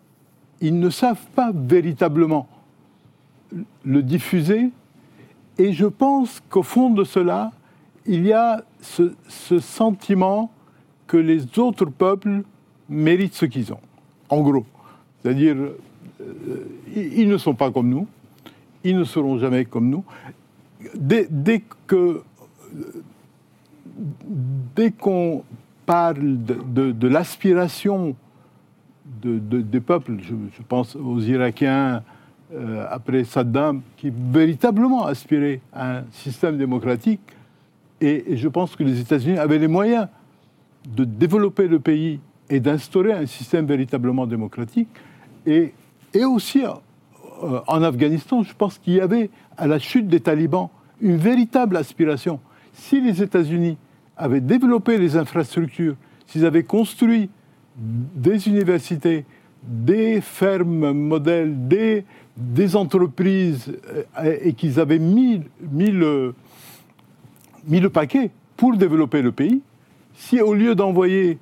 [0.61, 2.47] ils ne savent pas véritablement
[3.83, 4.71] le diffuser,
[5.57, 7.51] et je pense qu'au fond de cela,
[8.05, 9.13] il y a ce,
[9.59, 10.51] sentiment
[11.07, 12.43] que les autres peuples
[12.89, 13.79] méritent ce qu'ils ont,
[14.29, 14.65] en gros.
[15.21, 18.07] C'est-à-dire, euh, ils ne sont pas comme nous,
[18.83, 20.03] ils ne seront jamais comme nous.
[20.95, 22.21] Dès, dès que
[24.75, 25.43] dès qu'on
[25.85, 28.15] parle de, l'aspiration
[29.23, 32.03] des peuples, je, pense aux Irakiens
[32.53, 37.21] euh, après Saddam, qui véritablement aspiraient à un système démocratique,
[38.01, 40.07] et, je pense que les États-Unis avaient les moyens
[40.87, 42.19] de développer le pays
[42.49, 44.89] et d'instaurer un système véritablement démocratique.
[45.45, 45.73] Et,
[46.23, 50.69] aussi euh, en Afghanistan, je pense qu'il y avait, à la chute des talibans,
[51.01, 52.39] une véritable aspiration
[52.75, 53.77] si les États-Unis
[54.17, 55.95] avaient développé les infrastructures,
[56.27, 57.29] s'ils avaient construit
[57.77, 59.25] des universités,
[59.63, 63.73] des fermes modèles, des, entreprises,
[64.19, 66.33] euh, et qu'ils avaient mis, le,
[67.67, 69.61] mis le paquet pour développer le pays,
[70.13, 71.37] si au lieu d'envoyer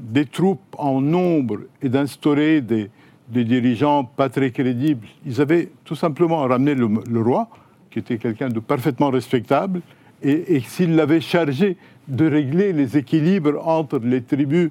[0.00, 2.90] des troupes en nombre et d'instaurer des,
[3.28, 7.48] dirigeants pas très crédibles, ils avaient tout simplement ramené le roi,
[7.90, 9.80] qui était quelqu'un de parfaitement respectable,
[10.26, 11.76] et, s'il l'avait chargé
[12.08, 14.70] de régler les équilibres entre les tribus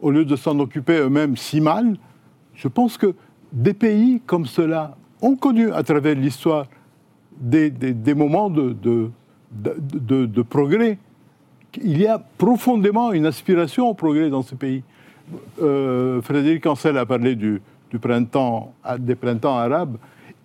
[0.00, 1.96] au lieu de s'en occuper eux-mêmes si mal,
[2.54, 3.14] je pense que
[3.52, 6.66] des pays comme cela ont connu à travers l'histoire
[7.40, 7.72] des,
[8.14, 9.10] moments de,
[10.42, 10.98] progrès.
[11.82, 14.82] Il y a profondément une aspiration au progrès dans ce pays.
[15.62, 17.60] Euh, Frédéric Ancel a parlé du,
[18.00, 19.96] printemps, des printemps arabes.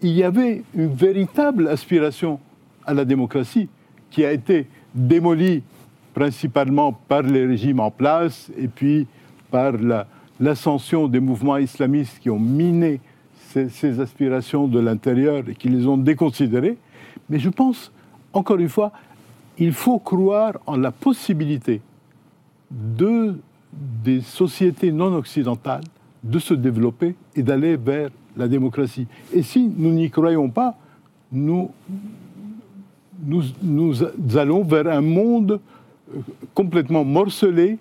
[0.01, 2.39] Il y avait une véritable aspiration
[2.86, 3.70] à la démocratie
[4.16, 5.61] qui a été démolie
[6.13, 9.07] principalement par les régimes en place et puis
[9.51, 10.07] par la-
[10.39, 13.01] l'ascension des mouvements islamistes qui ont miné
[13.49, 16.78] ces, ces aspirations de l'intérieur et qui les ont déconsidérées.
[17.30, 17.91] Mais je pense,
[18.32, 18.93] encore une fois,
[19.57, 21.82] il faut croire en la possibilité
[22.72, 23.38] de,
[23.74, 25.84] des sociétés non occidentales
[26.24, 29.07] de se développer et d'aller vers la démocratie.
[29.34, 30.78] Et si nous n'y croyons pas,
[31.34, 31.70] nous,
[33.24, 33.43] nous,
[34.38, 35.59] allons vers un monde
[36.13, 36.20] euh,
[36.53, 37.78] complètement morcelé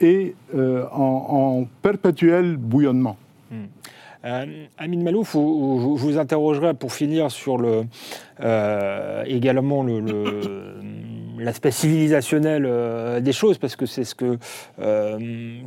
[0.00, 3.16] et euh, en, perpétuel bouillonnement.
[4.24, 4.46] Euh,
[4.78, 7.82] Amine Malouf, je vous interrogerai pour finir sur le,
[9.26, 10.74] également le- le-
[11.38, 14.38] l'aspect civilisationnel euh, des choses, parce que c'est ce que
[14.80, 15.18] euh,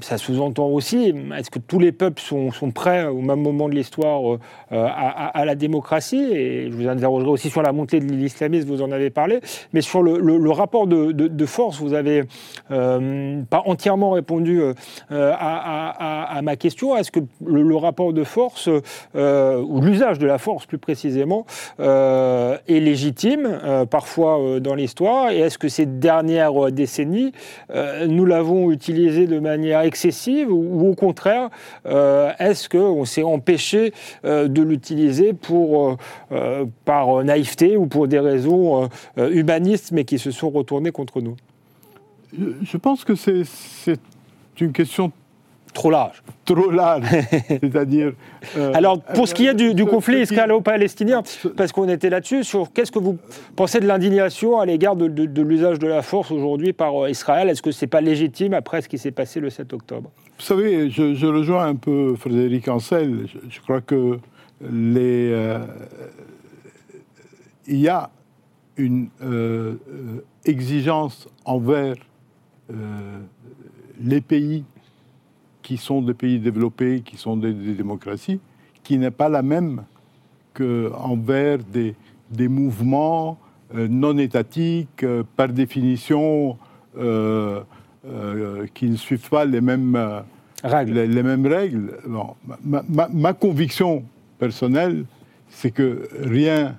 [0.01, 1.13] ça sous-entend aussi.
[1.37, 4.37] Est-ce que tous les peuples sont, sont prêts au même moment de l'histoire euh,
[4.71, 6.23] à, la démocratie?
[6.31, 9.39] Et je vous interrogerai aussi sur la montée de l'islamisme, vous en avez parlé,
[9.73, 12.23] mais sur le, rapport de, de- force, vous avez
[12.69, 14.61] pas entièrement répondu
[15.09, 16.95] à, ma question.
[16.97, 21.45] Est-ce que le, rapport de force, ou l'usage de la force plus précisément,
[21.79, 25.29] est légitime, parfois dans l'histoire?
[25.29, 27.31] Et est-ce ces dernières euh, décennies,
[27.71, 31.49] euh, nous l'avons utilisé de manière excessive ou, au contraire,
[31.85, 33.93] euh, est-ce qu'on s'est empêché
[34.23, 35.97] de l'utiliser pour,
[36.85, 41.35] par naïveté ou pour des raisons humanistes mais qui se sont retournées contre nous?
[42.37, 43.99] Je, pense que c'est
[44.59, 45.11] une question
[45.75, 46.23] Trop large.
[46.45, 47.03] trop large,
[47.49, 48.13] c'est-à-dire.
[48.57, 51.87] euh, Alors, pour ce qui est du, du ce- conflit ce israélo-palestinien, ce- parce qu'on
[51.89, 53.17] était là-dessus, sur qu'est-ce que vous
[53.57, 57.09] pensez de l'indignation à l'égard de, de- de l'usage de la force aujourd'hui par euh,
[57.09, 57.49] Israël?
[57.49, 60.09] Est-ce que c'est pas légitime après ce qui s'est passé le 7 octobre?
[60.37, 63.27] Vous savez, je, je rejoins un peu Frédéric Ancel.
[63.27, 64.17] Je, je crois que
[64.61, 65.59] les, euh,
[67.67, 68.09] il y a
[68.77, 71.95] une euh, euh, exigence envers
[72.71, 72.75] euh,
[74.01, 74.63] les pays
[75.65, 78.39] qui sont des pays développés, qui sont des, des démocraties,
[78.83, 79.83] qui n'est pas la même
[80.53, 81.95] qu'envers des,
[82.29, 83.39] des mouvements
[83.73, 86.57] euh, non étatiques, euh, par définition,
[86.97, 87.61] euh,
[88.07, 89.99] euh, qui ne suivent pas les mêmes,
[90.63, 90.93] Règles.
[90.93, 91.97] les, les mêmes règles.
[92.07, 94.03] Bon, ma, ma- ma conviction
[94.37, 95.05] personnelle,
[95.49, 96.77] c'est que rien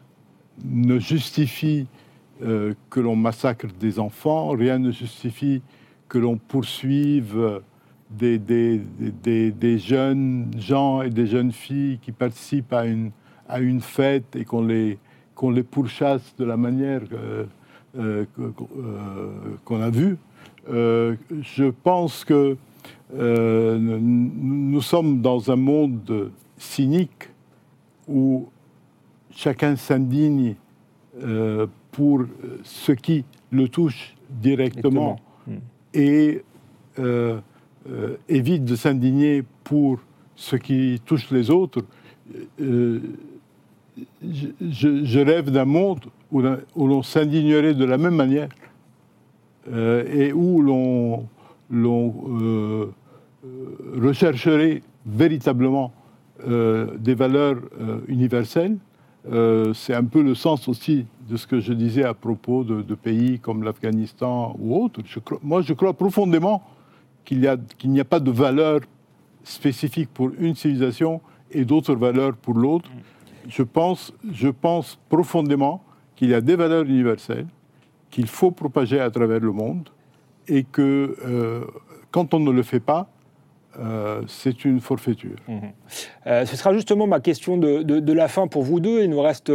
[0.65, 1.87] ne justifie
[2.43, 5.61] euh, que l'on massacre des enfants, rien ne justifie
[6.09, 7.61] que l'on poursuive
[8.11, 8.81] des, des-
[9.23, 13.11] des- des- jeunes gens et des jeunes filles qui participent à une,
[13.49, 14.99] à une fête et qu'on les,
[15.35, 17.45] qu'on les pourchasse de la manière euh,
[17.99, 19.31] euh, euh,
[19.65, 20.17] qu'on a vue.
[20.71, 22.57] Euh, je pense que
[23.13, 27.29] nous, sommes dans un monde cynique
[28.09, 28.49] où
[29.31, 30.55] chacun s'indigne
[31.93, 32.23] pour
[32.65, 35.61] ce qui le touche directement Exactement.
[35.95, 36.43] et
[37.91, 39.99] euh, évite de s'indigner pour
[40.35, 41.85] ce qui touche les autres.
[42.61, 43.01] Euh,
[44.21, 46.01] je, rêve d'un monde
[46.33, 48.49] où, l'on s'indignerait de la même manière
[49.73, 51.29] euh, et où l'on
[54.01, 55.93] rechercherait véritablement
[56.45, 57.57] des valeurs
[58.09, 58.77] universelles.
[59.75, 62.95] C'est un peu le sens aussi de ce que je disais à propos de, de
[62.95, 65.01] pays comme l'Afghanistan ou autres.
[65.43, 66.63] Moi, je crois profondément
[67.27, 68.81] qu'il n'y a pas de valeur
[69.45, 71.21] spécifique pour une civilisation
[71.51, 72.89] et d'autres valeurs pour l'autre.
[73.49, 75.83] Je pense, je pense profondément
[76.17, 77.47] qu'il y a des valeurs universelles
[78.11, 79.89] qu'il faut propager à travers le monde
[80.49, 81.65] et que euh,
[82.11, 83.09] quand on ne le fait pas,
[83.79, 85.37] euh, c'est une forfaiture.
[86.27, 89.03] Euh, ce sera justement ma question de, de- la fin pour vous deux.
[89.03, 89.53] Il nous reste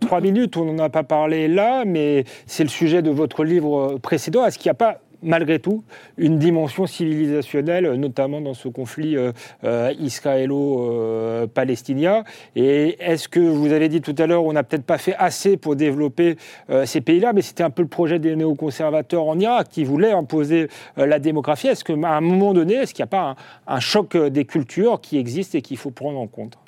[0.00, 0.56] trois minutes.
[0.56, 4.44] On n'en a pas parlé là, mais c'est le sujet de votre livre précédent.
[4.44, 5.82] Est-ce qu'il n'y a pas malgré tout
[6.16, 9.32] une dimension civilisationnelle, notamment dans ce conflit euh,
[9.64, 12.22] euh, israélo-palestinien
[12.54, 15.56] Et est-ce que vous avez dit tout à l'heure, on n'a peut-être pas fait assez
[15.56, 16.36] pour développer
[16.70, 20.12] euh, ces pays-là, mais c'était un peu le projet des néoconservateurs en Irak qui voulaient
[20.12, 21.68] imposer la démographie.
[21.68, 25.18] Est-ce qu'à un moment donné, est-ce qu'il n'y a pas un, choc des cultures qui
[25.18, 26.58] existe et qu'il faut prendre en compte?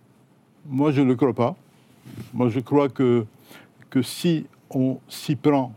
[0.69, 1.55] Moi, je ne le crois pas.
[2.33, 3.27] Moi, je crois que,
[3.91, 5.75] que si on s'y prend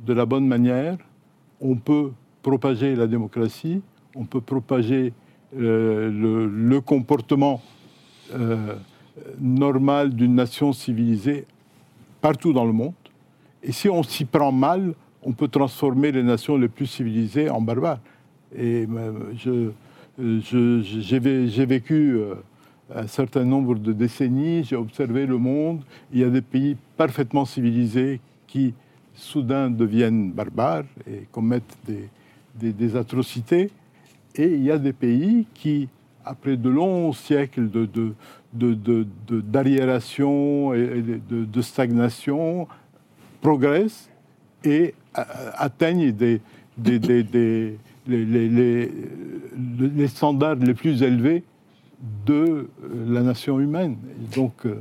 [0.00, 0.96] de la bonne manière,
[1.62, 2.10] on peut
[2.42, 3.80] propager la démocratie,
[4.14, 5.12] on peut propager
[5.56, 6.10] euh,
[6.50, 7.62] le, comportement
[8.34, 8.74] euh,
[9.40, 11.46] normal d'une nation civilisée
[12.20, 12.94] partout dans le monde.
[13.62, 17.60] Et si on s'y prend mal, on peut transformer les nations les plus civilisées en
[17.60, 18.00] barbares.
[18.56, 18.88] Et
[20.18, 22.18] j'ai vécu
[22.94, 25.82] un certain nombre de décennies, j'ai observé le monde.
[26.12, 28.74] Il y a des pays parfaitement civilisés qui
[29.22, 33.70] soudain deviennent barbares et commettent des, des, atrocités.
[34.34, 35.88] Et il y a des pays qui,
[36.24, 37.88] après de longs siècles de,
[40.74, 42.66] et de, stagnation,
[43.40, 44.10] progressent
[44.64, 46.40] et atteignent des,
[46.76, 48.90] des, des les, les,
[49.78, 51.44] les, standards les plus élevés
[52.26, 52.68] de
[53.06, 53.96] la nation humaine.
[54.34, 54.80] Donc, euh,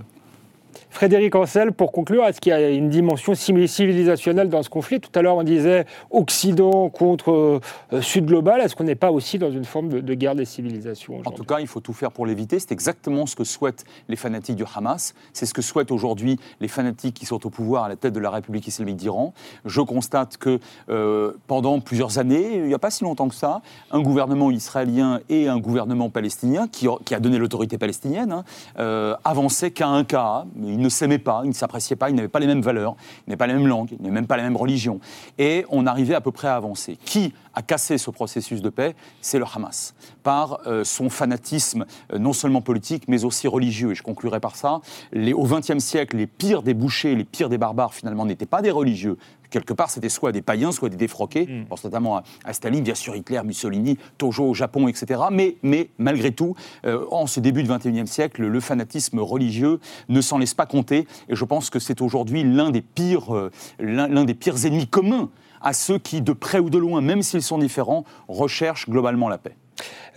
[0.92, 5.00] Frédéric Ancel, pour conclure, est-ce qu'il y a une dimension civilisationnelle dans ce conflit?
[5.00, 7.62] Tout à l'heure, on disait Occident contre
[7.94, 8.60] euh, Sud global.
[8.60, 11.62] Est-ce qu'on n'est pas aussi dans une forme de, guerre des civilisations En tout cas,
[11.62, 12.60] il faut tout faire pour l'éviter.
[12.60, 15.16] C'est exactement ce que souhaitent les fanatiques du Hamas.
[15.32, 18.20] C'est ce que souhaitent aujourd'hui les fanatiques qui sont au pouvoir à la tête de
[18.20, 19.34] la République islamique d'Iran.
[19.64, 23.62] Je constate que euh, pendant plusieurs années, il n'y a pas si longtemps que ça,
[23.92, 28.44] un gouvernement israélien et un gouvernement palestinien, qui, a donné l'autorité palestinienne, hein,
[28.78, 30.46] euh, avançaient qu'à un cas
[30.82, 33.30] ils ne s'aimaient pas, ils ne s'appréciaient pas, ils n'avaient pas les mêmes valeurs, ils
[33.30, 35.00] n'avaient pas les mêmes langues, ils n'avaient même pas les mêmes religions.
[35.38, 36.98] Et on arrivait à peu près à avancer.
[37.06, 38.96] Qui a cassé ce processus de paix?
[39.22, 43.92] C'est le Hamas, par euh, son fanatisme euh, non seulement politique, mais aussi religieux.
[43.92, 44.82] Et je conclurai par ça.
[45.12, 48.64] Les, au XXe siècle, les pires des bouchers, les pires des barbares, finalement, n'étaient pas
[48.64, 49.18] des religieux,
[49.52, 51.46] quelque part, c'était soit des païens, soit des défroqués.
[51.46, 51.62] Mm.
[51.64, 55.22] Je pense notamment à, Staline, bien sûr, Hitler, Mussolini, Tojo au Japon, etc.
[55.32, 59.80] Mais, mais malgré tout, euh, en ce début du XXIe siècle, le fanatisme religieux
[60.10, 61.08] ne s'en laisse pas compter.
[61.30, 65.30] Et je pense que c'est aujourd'hui l'un des pires, euh, l'un des pires ennemis communs
[65.62, 69.38] à ceux qui, de près ou de loin, même s'ils sont différents, recherchent globalement la
[69.38, 69.56] paix.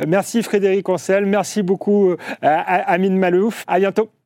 [0.07, 3.65] Merci Frédéric Ancel, merci beaucoup euh, Amine Malouf.
[3.67, 4.11] À bientôt.